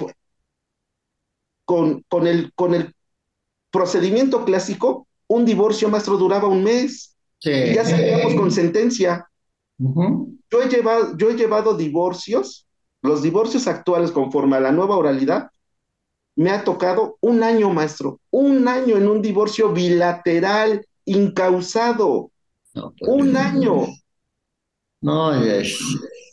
con, 2.08 2.28
el, 2.28 2.54
con 2.54 2.76
el 2.76 2.94
procedimiento 3.72 4.46
clásico, 4.46 5.08
un 5.26 5.44
divorcio, 5.44 5.90
maestro, 5.90 6.18
duraba 6.18 6.48
un 6.48 6.64
mes. 6.64 7.18
Y 7.40 7.74
ya 7.74 7.84
salíamos 7.84 8.36
con 8.36 8.52
sentencia. 8.52 9.28
yo, 9.80 10.62
he 10.62 10.70
llevado, 10.70 11.18
yo 11.18 11.32
he 11.32 11.36
llevado 11.36 11.76
divorcios 11.76 12.68
los 13.02 13.24
divorcios 13.24 13.68
actuales 13.68 14.12
conforme 14.12 14.58
a 14.58 14.60
la 14.60 14.72
nueva 14.72 14.96
oralidad, 14.96 15.50
me 16.42 16.50
ha 16.50 16.64
tocado 16.64 17.18
un 17.22 17.44
año, 17.44 17.70
maestro, 17.70 18.20
un 18.32 18.68
año 18.68 18.98
en 18.98 19.08
un 19.08 19.22
divorcio 19.22 19.72
bilateral, 19.72 20.84
incausado. 21.06 22.32
Pues, 22.74 22.86
un 23.02 23.38
año. 23.38 23.86
No, 25.02 25.34
es... 25.40 25.78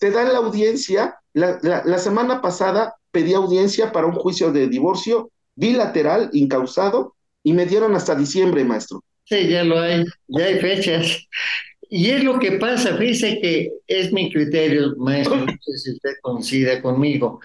Te 0.01 0.11
dan 0.11 0.33
la 0.33 0.38
audiencia. 0.38 1.18
La, 1.35 1.61
la, 1.62 1.99
semana 1.99 2.40
pasada 2.40 2.94
pedí 3.11 3.35
audiencia 3.35 3.92
para 3.92 4.07
un 4.07 4.14
juicio 4.14 4.51
de 4.51 4.68
divorcio 4.68 5.31
bilateral, 5.55 6.31
incausado, 6.33 7.14
y 7.42 7.53
me 7.53 7.66
dieron 7.66 7.94
hasta 7.94 8.14
diciembre, 8.14 8.64
maestro. 8.64 9.05
Sí, 9.25 9.47
ya 9.49 9.62
lo 9.62 9.79
hay, 9.79 10.07
ya 10.29 10.47
hay 10.47 10.59
fechas. 10.59 11.29
Y 11.90 12.11
es 12.11 12.25
lo 12.25 12.38
que 12.38 12.53
pasa, 12.53 12.97
fíjese 12.97 13.40
que 13.40 13.73
es 13.87 14.11
mi 14.11 14.33
criterio, 14.33 14.94
maestro, 14.97 15.37
no 15.37 15.53
sé 15.61 15.79
si 15.79 15.92
usted 15.92 16.12
coincida 16.23 16.81
conmigo. 16.81 17.40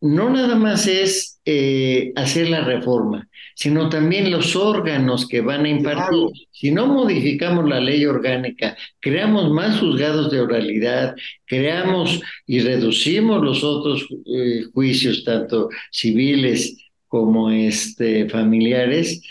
No 0.00 0.30
nada 0.30 0.56
más 0.56 0.86
es 0.86 1.40
eh, 1.44 2.12
hacer 2.16 2.50
la 2.50 2.60
reforma, 2.62 3.28
sino 3.54 3.88
también 3.88 4.30
los 4.30 4.54
órganos 4.54 5.26
que 5.26 5.40
van 5.40 5.64
a 5.64 5.68
impartir. 5.68 6.28
Si 6.52 6.70
no 6.70 6.86
modificamos 6.86 7.68
la 7.68 7.80
ley 7.80 8.04
orgánica, 8.04 8.76
creamos 9.00 9.50
más 9.50 9.80
juzgados 9.80 10.30
de 10.30 10.40
oralidad, 10.40 11.16
creamos 11.46 12.20
y 12.46 12.60
reducimos 12.60 13.42
los 13.42 13.64
otros 13.64 14.06
eh, 14.26 14.64
juicios, 14.74 15.24
tanto 15.24 15.70
civiles 15.90 16.76
como 17.08 17.50
este, 17.50 18.28
familiares, 18.28 19.22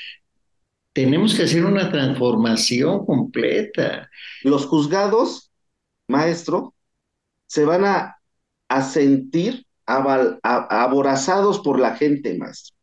tenemos 0.93 1.36
que 1.36 1.43
hacer 1.43 1.65
una 1.65 1.91
transformación 1.91 3.06
completa. 3.06 4.10
Los 4.43 4.65
juzgados, 4.65 5.51
maestro, 6.08 6.73
se 7.47 7.65
van 7.65 7.84
a, 7.86 8.15
a 8.69 8.82
sentir 8.82 9.64
aborazados 9.86 11.60
por 11.60 11.80
la 11.80 11.95
gente, 11.95 12.38
maestro. 12.38 12.76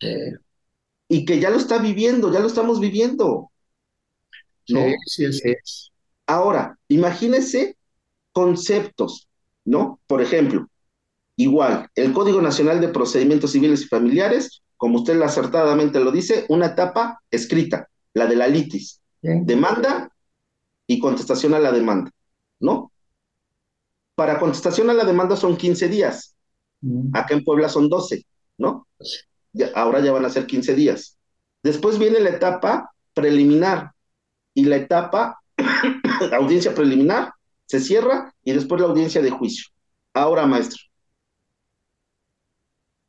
Y 1.08 1.24
que 1.24 1.40
ya 1.40 1.50
lo 1.50 1.56
está 1.56 1.78
viviendo, 1.78 2.32
ya 2.32 2.40
lo 2.40 2.46
estamos 2.46 2.80
viviendo. 2.80 3.50
Sí, 4.64 4.76
sí, 5.06 5.24
es. 5.24 5.90
Ahora, 6.26 6.78
imagínese 6.88 7.76
conceptos, 8.32 9.28
¿no? 9.64 10.00
Por 10.06 10.22
ejemplo, 10.22 10.68
igual, 11.36 11.88
el 11.94 12.12
Código 12.12 12.40
Nacional 12.40 12.80
de 12.80 12.88
Procedimientos 12.88 13.52
Civiles 13.52 13.82
y 13.82 13.88
Familiares, 13.88 14.62
como 14.76 15.00
usted 15.00 15.20
acertadamente 15.20 16.00
lo 16.00 16.10
dice, 16.10 16.46
una 16.48 16.66
etapa 16.66 17.20
escrita 17.30 17.88
la 18.14 18.26
de 18.26 18.36
la 18.36 18.48
litis. 18.48 19.00
Demanda 19.20 20.10
y 20.86 20.98
contestación 20.98 21.54
a 21.54 21.60
la 21.60 21.70
demanda, 21.70 22.10
¿no? 22.58 22.90
Para 24.14 24.40
contestación 24.40 24.90
a 24.90 24.94
la 24.94 25.04
demanda 25.04 25.36
son 25.36 25.56
15 25.56 25.88
días. 25.88 26.34
Acá 27.12 27.34
en 27.34 27.44
Puebla 27.44 27.68
son 27.68 27.88
12, 27.88 28.26
¿no? 28.58 28.86
ahora 29.74 30.00
ya 30.00 30.12
van 30.12 30.24
a 30.24 30.30
ser 30.30 30.46
15 30.46 30.74
días. 30.74 31.18
Después 31.62 31.98
viene 31.98 32.20
la 32.20 32.30
etapa 32.30 32.90
preliminar 33.14 33.92
y 34.54 34.64
la 34.64 34.76
etapa 34.76 35.40
audiencia 36.32 36.74
preliminar 36.74 37.32
se 37.66 37.80
cierra 37.80 38.34
y 38.42 38.52
después 38.52 38.80
la 38.80 38.88
audiencia 38.88 39.22
de 39.22 39.30
juicio. 39.30 39.66
Ahora, 40.14 40.46
maestro, 40.46 40.82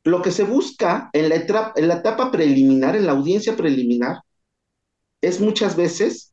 lo 0.04 0.22
que 0.22 0.30
se 0.30 0.44
busca 0.44 1.10
en 1.12 1.28
la, 1.28 1.72
en 1.76 1.88
la 1.88 1.94
etapa 1.94 2.30
preliminar, 2.30 2.94
en 2.94 3.06
la 3.06 3.12
audiencia 3.12 3.56
preliminar, 3.56 4.20
es 5.20 5.40
muchas 5.40 5.76
veces 5.76 6.32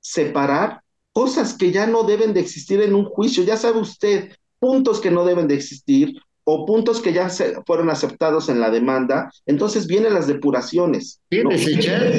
separar 0.00 0.82
cosas 1.12 1.54
que 1.54 1.72
ya 1.72 1.86
no 1.86 2.04
deben 2.04 2.34
de 2.34 2.40
existir 2.40 2.82
en 2.82 2.94
un 2.94 3.06
juicio. 3.06 3.42
Ya 3.44 3.56
sabe 3.56 3.80
usted, 3.80 4.36
puntos 4.58 5.00
que 5.00 5.10
no 5.10 5.24
deben 5.24 5.48
de 5.48 5.54
existir 5.54 6.14
o 6.44 6.66
puntos 6.66 7.00
que 7.00 7.12
ya 7.12 7.28
se 7.30 7.62
fueron 7.66 7.90
aceptados 7.90 8.48
en 8.48 8.60
la 8.60 8.70
demanda. 8.70 9.30
Entonces 9.46 9.86
vienen 9.86 10.14
las 10.14 10.26
depuraciones. 10.26 11.20
desechar. 11.30 12.12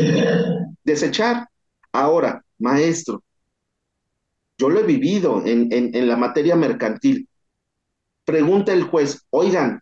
Desechar. 0.84 1.48
Ahora, 1.92 2.44
maestro, 2.60 3.24
yo 4.58 4.70
lo 4.70 4.80
he 4.80 4.84
vivido 4.84 5.44
en, 5.46 5.70
en 5.72 6.08
la 6.08 6.18
materia 6.18 6.56
mercantil. 6.56 7.28
Pregunta 8.26 8.74
el 8.74 8.84
juez, 8.84 9.22
oigan, 9.30 9.82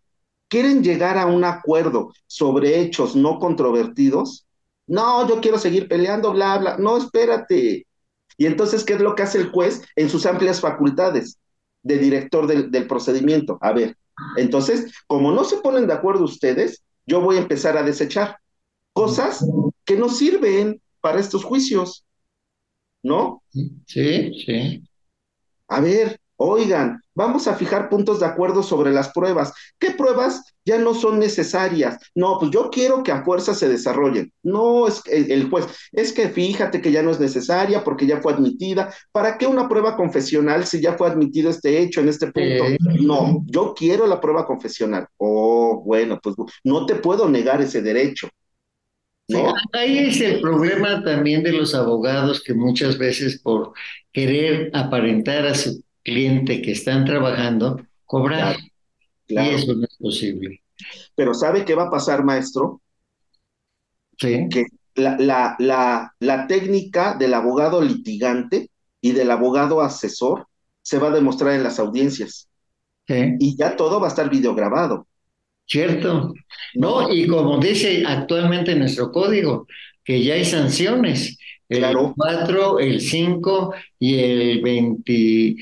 ¿quieren 0.49 0.83
llegar 0.83 1.17
a 1.17 1.25
un 1.25 1.43
acuerdo 1.43 2.11
sobre 2.27 2.79
hechos 2.81 3.15
no 3.15 3.39
controvertidos? 3.39 4.45
No, 4.85 5.27
yo 5.27 5.39
quiero 5.39 5.57
seguir 5.57 5.87
peleando, 5.87 6.33
bla, 6.33 6.57
bla. 6.57 6.77
No, 6.77 6.97
espérate. 6.97 7.87
Y 8.37 8.45
entonces, 8.45 8.83
¿qué 8.83 8.93
es 8.93 8.99
lo 8.99 9.15
que 9.15 9.23
hace 9.23 9.37
el 9.37 9.49
juez 9.49 9.81
en 9.95 10.09
sus 10.09 10.25
amplias 10.25 10.59
facultades 10.59 11.39
de 11.83 11.97
director 11.97 12.47
del, 12.47 12.69
del 12.69 12.87
procedimiento? 12.87 13.57
A 13.61 13.71
ver, 13.71 13.95
entonces, 14.37 14.93
como 15.07 15.31
no 15.31 15.43
se 15.43 15.57
ponen 15.57 15.87
de 15.87 15.93
acuerdo 15.93 16.23
ustedes, 16.23 16.83
yo 17.05 17.21
voy 17.21 17.37
a 17.37 17.41
empezar 17.41 17.77
a 17.77 17.83
desechar 17.83 18.37
cosas 18.93 19.45
que 19.85 19.95
no 19.95 20.09
sirven 20.09 20.81
para 21.01 21.19
estos 21.19 21.43
juicios. 21.43 22.05
¿No? 23.03 23.43
Sí, 23.85 24.31
sí. 24.45 24.83
A 25.67 25.81
ver, 25.81 26.19
Oigan, 26.37 26.99
vamos 27.13 27.47
a 27.47 27.53
fijar 27.53 27.89
puntos 27.89 28.19
de 28.19 28.25
acuerdo 28.25 28.63
sobre 28.63 28.91
las 28.91 29.09
pruebas. 29.09 29.53
¿Qué 29.77 29.91
pruebas 29.91 30.55
ya 30.65 30.79
no 30.79 30.95
son 30.95 31.19
necesarias? 31.19 31.97
No, 32.15 32.37
pues 32.39 32.51
yo 32.51 32.69
quiero 32.71 33.03
que 33.03 33.11
a 33.11 33.23
fuerza 33.23 33.53
se 33.53 33.69
desarrollen. 33.69 34.31
No, 34.41 34.87
es 34.87 35.01
el 35.07 35.49
juez, 35.49 35.67
es 35.91 36.11
que 36.11 36.29
fíjate 36.29 36.81
que 36.81 36.91
ya 36.91 37.03
no 37.03 37.11
es 37.11 37.19
necesaria 37.19 37.83
porque 37.83 38.07
ya 38.07 38.19
fue 38.19 38.33
admitida. 38.33 38.93
¿Para 39.11 39.37
qué 39.37 39.45
una 39.45 39.69
prueba 39.69 39.95
confesional 39.95 40.65
si 40.65 40.81
ya 40.81 40.93
fue 40.93 41.07
admitido 41.07 41.51
este 41.51 41.79
hecho 41.79 42.01
en 42.01 42.09
este 42.09 42.31
punto? 42.31 42.63
No, 43.01 43.43
yo 43.45 43.73
quiero 43.75 44.07
la 44.07 44.19
prueba 44.19 44.45
confesional. 44.45 45.07
Oh, 45.17 45.83
bueno, 45.85 46.19
pues 46.21 46.35
no 46.63 46.85
te 46.85 46.95
puedo 46.95 47.29
negar 47.29 47.61
ese 47.61 47.81
derecho. 47.81 48.27
¿No? 49.29 49.53
ahí 49.71 49.99
es 49.99 50.19
el 50.19 50.41
problema 50.41 51.01
también 51.01 51.43
de 51.43 51.53
los 51.53 51.73
abogados 51.73 52.43
que 52.43 52.53
muchas 52.53 52.97
veces 52.97 53.39
por 53.41 53.71
querer 54.11 54.69
aparentar 54.73 55.47
a 55.47 55.55
su 55.55 55.82
cliente 56.03 56.61
que 56.61 56.71
están 56.71 57.05
trabajando 57.05 57.85
cobrar. 58.05 58.57
Y 59.27 59.37
eso 59.37 59.73
no 59.73 59.85
es 59.85 59.97
posible. 59.97 60.61
Pero 61.15 61.33
¿sabe 61.33 61.65
qué 61.65 61.75
va 61.75 61.83
a 61.83 61.91
pasar, 61.91 62.23
maestro? 62.23 62.81
Sí. 64.17 64.47
Que 64.49 64.65
la, 64.95 65.17
la, 65.17 65.55
la, 65.59 66.13
la 66.19 66.47
técnica 66.47 67.15
del 67.15 67.33
abogado 67.33 67.81
litigante 67.81 68.69
y 69.01 69.11
del 69.11 69.31
abogado 69.31 69.81
asesor 69.81 70.47
se 70.81 70.99
va 70.99 71.07
a 71.07 71.11
demostrar 71.11 71.53
en 71.53 71.63
las 71.63 71.79
audiencias. 71.79 72.47
Y 73.07 73.57
ya 73.57 73.75
todo 73.75 73.99
va 73.99 74.07
a 74.07 74.09
estar 74.09 74.29
videograbado. 74.29 75.07
Cierto. 75.65 76.33
No, 76.75 77.11
y 77.11 77.27
como 77.27 77.57
dice 77.57 78.03
actualmente 78.05 78.75
nuestro 78.75 79.11
código, 79.11 79.67
que 80.03 80.23
ya 80.23 80.35
hay 80.35 80.45
sanciones. 80.45 81.37
El 81.69 81.85
4, 82.15 82.79
el 82.79 83.01
5 83.01 83.73
y 83.99 84.19
el, 84.19 84.61
20, 84.61 85.55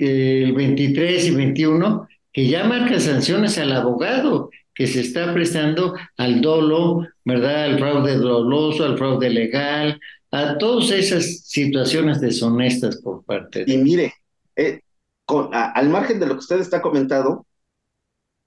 el 0.00 0.52
23 0.52 1.26
y 1.26 1.30
21, 1.32 2.08
que 2.32 2.46
ya 2.48 2.64
marca 2.64 2.98
sanciones 3.00 3.58
al 3.58 3.72
abogado 3.72 4.50
que 4.74 4.86
se 4.86 5.00
está 5.00 5.34
prestando 5.34 5.94
al 6.16 6.40
dolo, 6.40 7.06
¿verdad? 7.24 7.64
Al 7.64 7.78
fraude 7.78 8.16
doloso, 8.16 8.84
al 8.84 8.96
fraude 8.96 9.28
legal, 9.28 10.00
a 10.30 10.56
todas 10.58 10.90
esas 10.90 11.40
situaciones 11.48 12.20
deshonestas 12.20 12.96
por 13.02 13.24
parte 13.24 13.64
de... 13.64 13.72
Y 13.72 13.78
mire, 13.78 14.14
eh, 14.56 14.80
al 15.26 15.88
margen 15.90 16.18
de 16.18 16.26
lo 16.26 16.34
que 16.34 16.40
usted 16.40 16.60
está 16.60 16.80
comentado, 16.80 17.46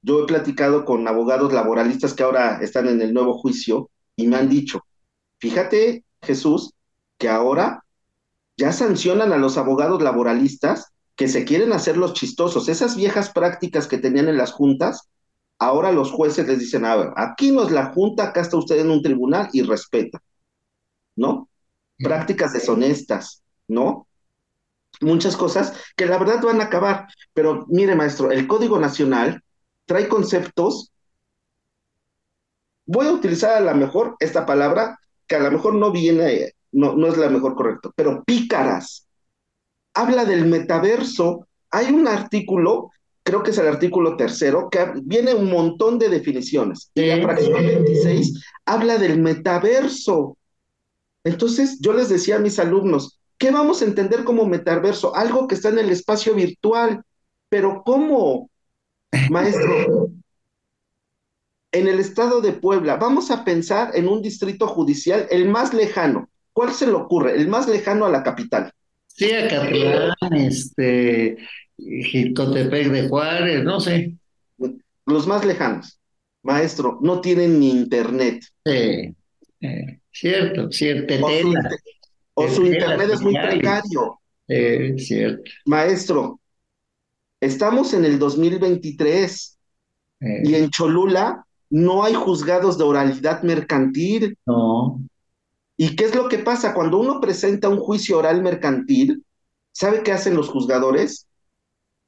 yo 0.01 0.23
he 0.23 0.25
platicado 0.25 0.85
con 0.85 1.07
abogados 1.07 1.53
laboralistas 1.53 2.13
que 2.13 2.23
ahora 2.23 2.59
están 2.61 2.87
en 2.87 3.01
el 3.01 3.13
nuevo 3.13 3.37
juicio 3.37 3.89
y 4.15 4.27
me 4.27 4.37
han 4.37 4.49
dicho, 4.49 4.83
fíjate 5.39 6.03
Jesús, 6.21 6.73
que 7.17 7.29
ahora 7.29 7.83
ya 8.57 8.71
sancionan 8.71 9.31
a 9.33 9.37
los 9.37 9.57
abogados 9.57 10.01
laboralistas 10.01 10.92
que 11.15 11.27
se 11.27 11.45
quieren 11.45 11.73
hacer 11.73 11.97
los 11.97 12.13
chistosos. 12.13 12.69
Esas 12.69 12.95
viejas 12.95 13.29
prácticas 13.29 13.87
que 13.87 13.97
tenían 13.97 14.27
en 14.27 14.37
las 14.37 14.51
juntas, 14.51 15.09
ahora 15.59 15.91
los 15.91 16.11
jueces 16.11 16.47
les 16.47 16.59
dicen, 16.59 16.85
a 16.85 16.95
ver, 16.95 17.09
aquí 17.15 17.51
no 17.51 17.63
es 17.63 17.71
la 17.71 17.93
junta, 17.93 18.25
acá 18.25 18.41
está 18.41 18.57
usted 18.57 18.79
en 18.79 18.91
un 18.91 19.01
tribunal 19.01 19.49
y 19.53 19.61
respeta, 19.61 20.21
¿no? 21.15 21.49
Prácticas 21.97 22.53
deshonestas, 22.53 23.43
¿no? 23.67 24.07
muchas 25.01 25.35
cosas 25.37 25.73
que 25.95 26.05
la 26.05 26.17
verdad 26.17 26.41
van 26.41 26.61
a 26.61 26.65
acabar. 26.65 27.07
Pero 27.33 27.65
mire, 27.67 27.95
maestro, 27.95 28.31
el 28.31 28.47
Código 28.47 28.79
Nacional 28.79 29.43
trae 29.85 30.07
conceptos, 30.07 30.91
voy 32.85 33.07
a 33.07 33.11
utilizar 33.11 33.55
a 33.55 33.61
lo 33.61 33.75
mejor 33.75 34.15
esta 34.19 34.45
palabra, 34.45 34.99
que 35.27 35.35
a 35.35 35.39
lo 35.39 35.51
mejor 35.51 35.75
no 35.75 35.91
viene, 35.91 36.53
no, 36.71 36.95
no 36.95 37.07
es 37.07 37.17
la 37.17 37.29
mejor 37.29 37.55
correcta, 37.55 37.89
pero 37.95 38.23
pícaras. 38.23 39.02
Habla 39.93 40.25
del 40.25 40.45
metaverso. 40.45 41.47
Hay 41.71 41.91
un 41.91 42.07
artículo, 42.07 42.91
creo 43.23 43.43
que 43.43 43.51
es 43.51 43.57
el 43.57 43.67
artículo 43.67 44.15
tercero, 44.17 44.69
que 44.69 44.93
viene 45.03 45.33
un 45.33 45.49
montón 45.49 45.99
de 45.99 46.09
definiciones. 46.09 46.91
Y 46.95 47.05
la 47.05 47.21
fracción 47.21 47.53
26 47.53 48.43
habla 48.65 48.97
del 48.97 49.19
metaverso. 49.19 50.37
Entonces, 51.23 51.79
yo 51.79 51.93
les 51.93 52.09
decía 52.09 52.35
a 52.35 52.39
mis 52.39 52.59
alumnos, 52.59 53.19
¿Qué 53.43 53.51
vamos 53.51 53.81
a 53.81 53.85
entender 53.85 54.23
como 54.23 54.45
metaverso? 54.45 55.13
Algo 55.17 55.49
que 55.49 55.55
está 55.55 55.67
en 55.67 55.79
el 55.79 55.89
espacio 55.89 56.33
virtual. 56.33 57.03
Pero 57.49 57.83
¿cómo, 57.85 58.49
maestro? 59.29 60.09
En 61.73 61.87
el 61.89 61.99
estado 61.99 62.39
de 62.39 62.53
Puebla, 62.53 62.95
vamos 62.95 63.31
a 63.31 63.43
pensar 63.43 63.91
en 63.95 64.07
un 64.07 64.21
distrito 64.21 64.65
judicial, 64.67 65.27
el 65.29 65.49
más 65.49 65.73
lejano. 65.73 66.29
¿Cuál 66.53 66.71
se 66.71 66.87
le 66.87 66.93
ocurre? 66.93 67.35
El 67.35 67.49
más 67.49 67.67
lejano 67.67 68.05
a 68.05 68.09
la 68.09 68.23
capital. 68.23 68.71
Sí, 69.15 69.31
Acatlán, 69.31 70.33
este, 70.33 71.37
Jicotepec 71.77 72.87
de 72.89 73.07
Juárez, 73.07 73.63
no 73.63 73.79
sé. 73.79 74.15
Los 75.05 75.27
más 75.27 75.45
lejanos, 75.45 75.99
maestro, 76.41 76.99
no 77.01 77.21
tienen 77.21 77.59
ni 77.59 77.69
internet. 77.69 78.43
Sí, 78.65 79.15
eh, 79.61 79.99
cierto, 80.11 80.71
cierto. 80.71 81.13
O 82.35 82.47
su 82.47 82.65
internet 82.65 83.09
es 83.13 83.21
muy 83.21 83.33
precario. 83.33 84.19
Es 84.47 85.07
cierto. 85.07 85.43
Maestro, 85.65 86.39
estamos 87.39 87.93
en 87.93 88.05
el 88.05 88.17
2023 88.17 89.59
y 90.43 90.55
en 90.55 90.69
Cholula 90.69 91.45
no 91.69 92.03
hay 92.03 92.13
juzgados 92.13 92.77
de 92.77 92.83
oralidad 92.83 93.43
mercantil. 93.43 94.37
No. 94.45 95.01
¿Y 95.83 95.97
qué 95.97 96.05
es 96.05 96.15
lo 96.15 96.29
que 96.29 96.39
pasa? 96.39 96.73
Cuando 96.73 96.97
uno 96.97 97.19
presenta 97.19 97.67
un 97.67 97.77
juicio 97.77 98.17
oral 98.17 98.41
mercantil, 98.41 99.25
¿sabe 99.73 100.01
qué 100.01 100.13
hacen 100.13 100.33
los 100.33 100.47
juzgadores? 100.47 101.27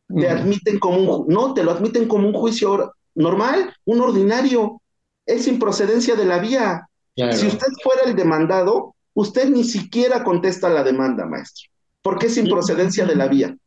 Te 0.07 0.29
mm. 0.29 0.31
admiten 0.31 0.79
como 0.79 1.17
un, 1.17 1.27
no, 1.27 1.53
te 1.53 1.61
lo 1.61 1.71
admiten 1.71 2.07
como 2.07 2.25
un 2.25 2.33
juicio 2.33 2.93
normal, 3.15 3.75
un 3.83 3.99
ordinario. 3.99 4.81
Es 5.25 5.43
sin 5.43 5.59
procedencia 5.59 6.15
de 6.15 6.23
la 6.23 6.39
vía. 6.39 6.88
Si 7.17 7.47
usted 7.47 7.67
fuera 7.83 8.03
el 8.05 8.15
demandado, 8.15 8.95
usted 9.13 9.49
ni 9.49 9.65
siquiera 9.65 10.23
contesta 10.23 10.69
la 10.69 10.81
demanda, 10.81 11.25
maestro, 11.25 11.69
porque 12.01 12.27
es 12.27 12.38
improcedencia 12.38 13.05
de 13.05 13.15
la 13.17 13.27
vía. 13.27 13.57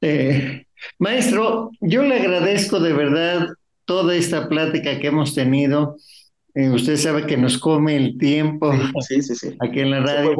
Eh, 0.00 0.66
maestro, 0.98 1.70
yo 1.80 2.02
le 2.02 2.18
agradezco 2.18 2.80
de 2.80 2.94
verdad 2.94 3.46
toda 3.84 4.16
esta 4.16 4.48
plática 4.48 4.98
que 4.98 5.06
hemos 5.06 5.36
tenido. 5.36 5.98
Eh, 6.54 6.68
usted 6.68 6.96
sabe 6.96 7.26
que 7.26 7.36
nos 7.36 7.58
come 7.58 7.96
el 7.96 8.18
tiempo 8.18 8.72
sí, 9.08 9.22
sí, 9.22 9.34
sí. 9.36 9.56
aquí 9.60 9.80
en 9.80 9.90
la 9.90 10.00
radio. 10.00 10.34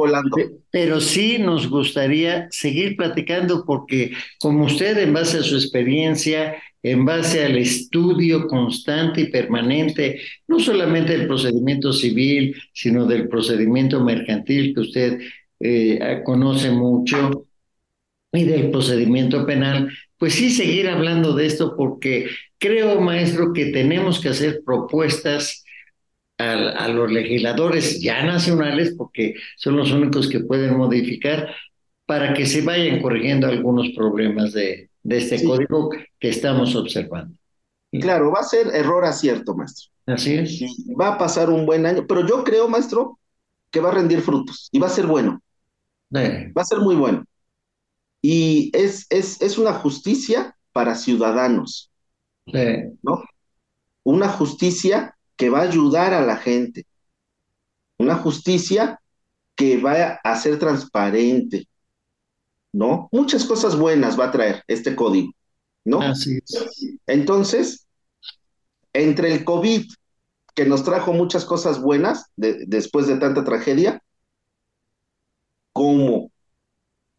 Pero 0.69 0.99
sí 0.99 1.37
nos 1.39 1.69
gustaría 1.69 2.47
seguir 2.51 2.97
platicando 2.97 3.63
porque 3.65 4.11
como 4.39 4.65
usted 4.65 4.97
en 4.97 5.13
base 5.13 5.37
a 5.37 5.43
su 5.43 5.55
experiencia 5.55 6.55
en 6.83 7.05
base 7.05 7.45
al 7.45 7.57
estudio 7.57 8.47
constante 8.47 9.21
y 9.21 9.27
permanente, 9.27 10.19
no 10.47 10.59
solamente 10.59 11.15
del 11.15 11.27
procedimiento 11.27 11.93
civil, 11.93 12.55
sino 12.73 13.05
del 13.05 13.27
procedimiento 13.27 14.03
mercantil 14.03 14.73
que 14.73 14.81
usted 14.81 15.19
eh, 15.59 16.21
conoce 16.25 16.71
mucho 16.71 17.47
y 18.33 18.45
del 18.45 18.71
procedimiento 18.71 19.45
penal, 19.45 19.91
pues 20.17 20.33
sí 20.33 20.49
seguir 20.49 20.87
hablando 20.87 21.33
de 21.33 21.45
esto 21.45 21.75
porque 21.75 22.27
creo, 22.57 22.99
maestro, 23.01 23.53
que 23.53 23.67
tenemos 23.67 24.19
que 24.19 24.29
hacer 24.29 24.61
propuestas 24.65 25.60
a, 26.41 26.85
a 26.85 26.87
los 26.87 27.11
legisladores 27.11 28.01
ya 28.01 28.23
nacionales, 28.23 28.95
porque 28.97 29.35
son 29.57 29.77
los 29.77 29.91
únicos 29.91 30.29
que 30.29 30.41
pueden 30.41 30.77
modificar, 30.77 31.53
para 32.05 32.33
que 32.33 32.45
se 32.45 32.61
vayan 32.61 33.01
corrigiendo 33.01 33.47
algunos 33.47 33.89
problemas 33.95 34.53
de, 34.53 34.89
de 35.03 35.17
este 35.17 35.43
código 35.43 35.89
que 36.19 36.29
estamos 36.29 36.75
observando. 36.75 37.35
Claro, 37.91 38.31
va 38.31 38.39
a 38.39 38.43
ser 38.43 38.67
error 38.67 39.05
acierto, 39.05 39.55
maestro. 39.55 39.91
Así 40.05 40.35
es. 40.35 40.61
va 40.99 41.09
a 41.09 41.17
pasar 41.17 41.49
un 41.49 41.65
buen 41.65 41.85
año, 41.85 42.05
pero 42.07 42.25
yo 42.25 42.43
creo, 42.43 42.67
maestro, 42.67 43.19
que 43.69 43.79
va 43.79 43.89
a 43.89 43.93
rendir 43.93 44.21
frutos 44.21 44.69
y 44.71 44.79
va 44.79 44.87
a 44.87 44.91
ser 44.91 45.07
bueno. 45.07 45.41
Va 46.13 46.61
a 46.61 46.65
ser 46.65 46.79
muy 46.79 46.95
bueno. 46.95 47.23
Y 48.21 48.71
es, 48.73 49.07
es, 49.09 49.41
es 49.41 49.57
una 49.57 49.73
justicia 49.73 50.55
para 50.73 50.95
ciudadanos. 50.95 51.91
¿No? 53.01 53.23
Una 54.03 54.27
justicia 54.29 55.15
que 55.35 55.49
va 55.49 55.59
a 55.59 55.63
ayudar 55.63 56.13
a 56.13 56.21
la 56.21 56.37
gente. 56.37 56.85
Una 57.97 58.15
justicia 58.15 58.99
que 59.55 59.77
va 59.77 60.19
a 60.23 60.35
ser 60.35 60.57
transparente, 60.59 61.67
¿no? 62.73 63.09
Muchas 63.11 63.45
cosas 63.45 63.75
buenas 63.75 64.19
va 64.19 64.25
a 64.25 64.31
traer 64.31 64.63
este 64.67 64.95
código, 64.95 65.31
¿no? 65.85 66.01
Así 66.01 66.37
es. 66.37 66.99
Entonces, 67.05 67.87
entre 68.93 69.33
el 69.33 69.43
COVID, 69.43 69.85
que 70.55 70.65
nos 70.65 70.83
trajo 70.83 71.13
muchas 71.13 71.45
cosas 71.45 71.81
buenas 71.81 72.25
después 72.35 73.07
de 73.07 73.17
tanta 73.17 73.43
tragedia, 73.43 74.01
como 75.73 76.31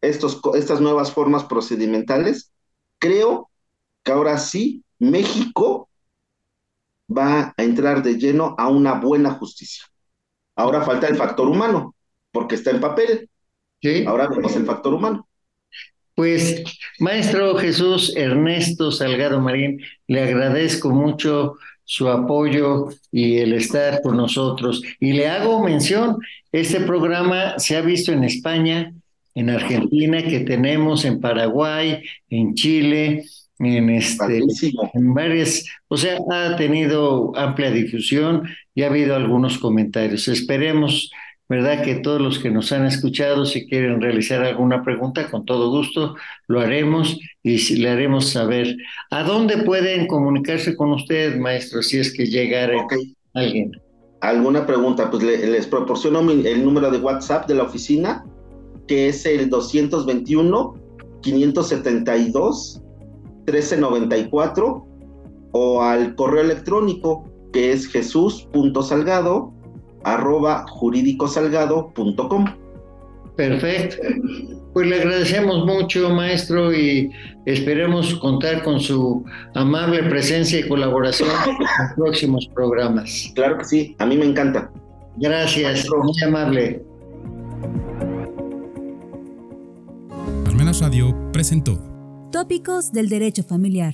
estos, 0.01 0.39
estas 0.55 0.81
nuevas 0.81 1.11
formas 1.11 1.45
procedimentales, 1.45 2.51
creo 2.99 3.49
que 4.03 4.11
ahora 4.11 4.37
sí 4.37 4.83
México 4.99 5.89
va 7.07 7.53
a 7.55 7.63
entrar 7.63 8.01
de 8.03 8.15
lleno 8.15 8.55
a 8.57 8.67
una 8.69 8.93
buena 8.93 9.31
justicia. 9.31 9.85
Ahora 10.55 10.81
falta 10.81 11.07
el 11.07 11.15
factor 11.15 11.47
humano, 11.47 11.95
porque 12.31 12.55
está 12.55 12.71
en 12.71 12.79
papel. 12.79 13.29
¿Sí? 13.81 14.05
Ahora 14.05 14.27
vemos 14.27 14.55
el 14.55 14.65
factor 14.65 14.93
humano. 14.93 15.27
Pues, 16.15 16.63
maestro 16.99 17.55
Jesús 17.57 18.15
Ernesto 18.15 18.91
Salgado 18.91 19.41
Marín, 19.41 19.81
le 20.07 20.21
agradezco 20.21 20.91
mucho 20.91 21.55
su 21.83 22.07
apoyo 22.07 22.89
y 23.11 23.39
el 23.39 23.53
estar 23.53 24.01
con 24.01 24.17
nosotros. 24.17 24.83
Y 24.99 25.13
le 25.13 25.27
hago 25.27 25.63
mención, 25.63 26.17
este 26.51 26.81
programa 26.81 27.57
se 27.57 27.75
ha 27.75 27.81
visto 27.81 28.11
en 28.11 28.23
España, 28.23 28.93
en 29.35 29.49
Argentina, 29.49 30.21
que 30.21 30.41
tenemos 30.41 31.03
en 31.03 31.19
Paraguay, 31.19 32.03
en 32.29 32.53
Chile, 32.53 33.25
en 33.59 33.89
este, 33.89 34.41
en 34.93 35.13
varias, 35.13 35.65
o 35.87 35.97
sea, 35.97 36.17
ha 36.31 36.55
tenido 36.55 37.31
amplia 37.37 37.71
difusión 37.71 38.43
y 38.73 38.83
ha 38.83 38.87
habido 38.87 39.15
algunos 39.15 39.57
comentarios. 39.57 40.27
Esperemos 40.27 41.11
¿verdad? 41.49 41.83
Que 41.83 41.95
todos 41.95 42.21
los 42.21 42.39
que 42.39 42.49
nos 42.49 42.71
han 42.71 42.85
escuchado, 42.85 43.45
si 43.45 43.67
quieren 43.67 44.01
realizar 44.01 44.43
alguna 44.43 44.83
pregunta, 44.83 45.29
con 45.29 45.45
todo 45.45 45.69
gusto 45.69 46.15
lo 46.47 46.61
haremos 46.61 47.19
y 47.43 47.59
si 47.59 47.75
le 47.77 47.89
haremos 47.89 48.29
saber. 48.29 48.75
¿A 49.11 49.23
dónde 49.23 49.57
pueden 49.57 50.07
comunicarse 50.07 50.75
con 50.75 50.93
usted, 50.93 51.37
maestro, 51.37 51.83
si 51.83 51.99
es 51.99 52.11
que 52.11 52.25
llegara 52.25 52.87
alguien? 53.33 53.71
¿Alguna 54.21 54.65
pregunta? 54.65 55.11
Pues 55.11 55.21
les 55.21 55.67
proporciono 55.67 56.21
el 56.31 56.63
número 56.63 56.89
de 56.89 56.97
WhatsApp 56.97 57.47
de 57.47 57.55
la 57.55 57.63
oficina, 57.63 58.23
que 58.87 59.09
es 59.09 59.25
el 59.25 59.49
221-572-1394, 63.45 64.85
o 65.53 65.81
al 65.81 66.15
correo 66.15 66.41
electrónico 66.41 67.25
que 67.53 67.71
es 67.71 67.87
jesús.salgado 67.87 69.53
arroba 70.03 70.65
jurídicosalgado.com. 70.67 72.45
Perfecto. 73.37 73.97
Pues 74.73 74.87
le 74.87 74.95
agradecemos 74.95 75.65
mucho, 75.65 76.09
maestro, 76.09 76.73
y 76.73 77.11
esperemos 77.45 78.15
contar 78.15 78.63
con 78.63 78.79
su 78.79 79.23
amable 79.53 80.01
presencia 80.03 80.59
y 80.59 80.67
colaboración 80.67 81.29
en 81.47 81.59
los 81.59 81.69
próximos 81.95 82.49
programas. 82.53 83.31
Claro 83.35 83.59
que 83.59 83.65
sí, 83.65 83.95
a 83.99 84.05
mí 84.05 84.17
me 84.17 84.25
encanta. 84.25 84.71
Gracias, 85.17 85.87
muy 85.89 86.23
amable. 86.23 86.83
Palmenas 90.43 90.81
Radio 90.81 91.15
presentó 91.31 91.92
Tópicos 92.33 92.91
del 92.91 93.09
Derecho 93.09 93.43
Familiar. 93.43 93.91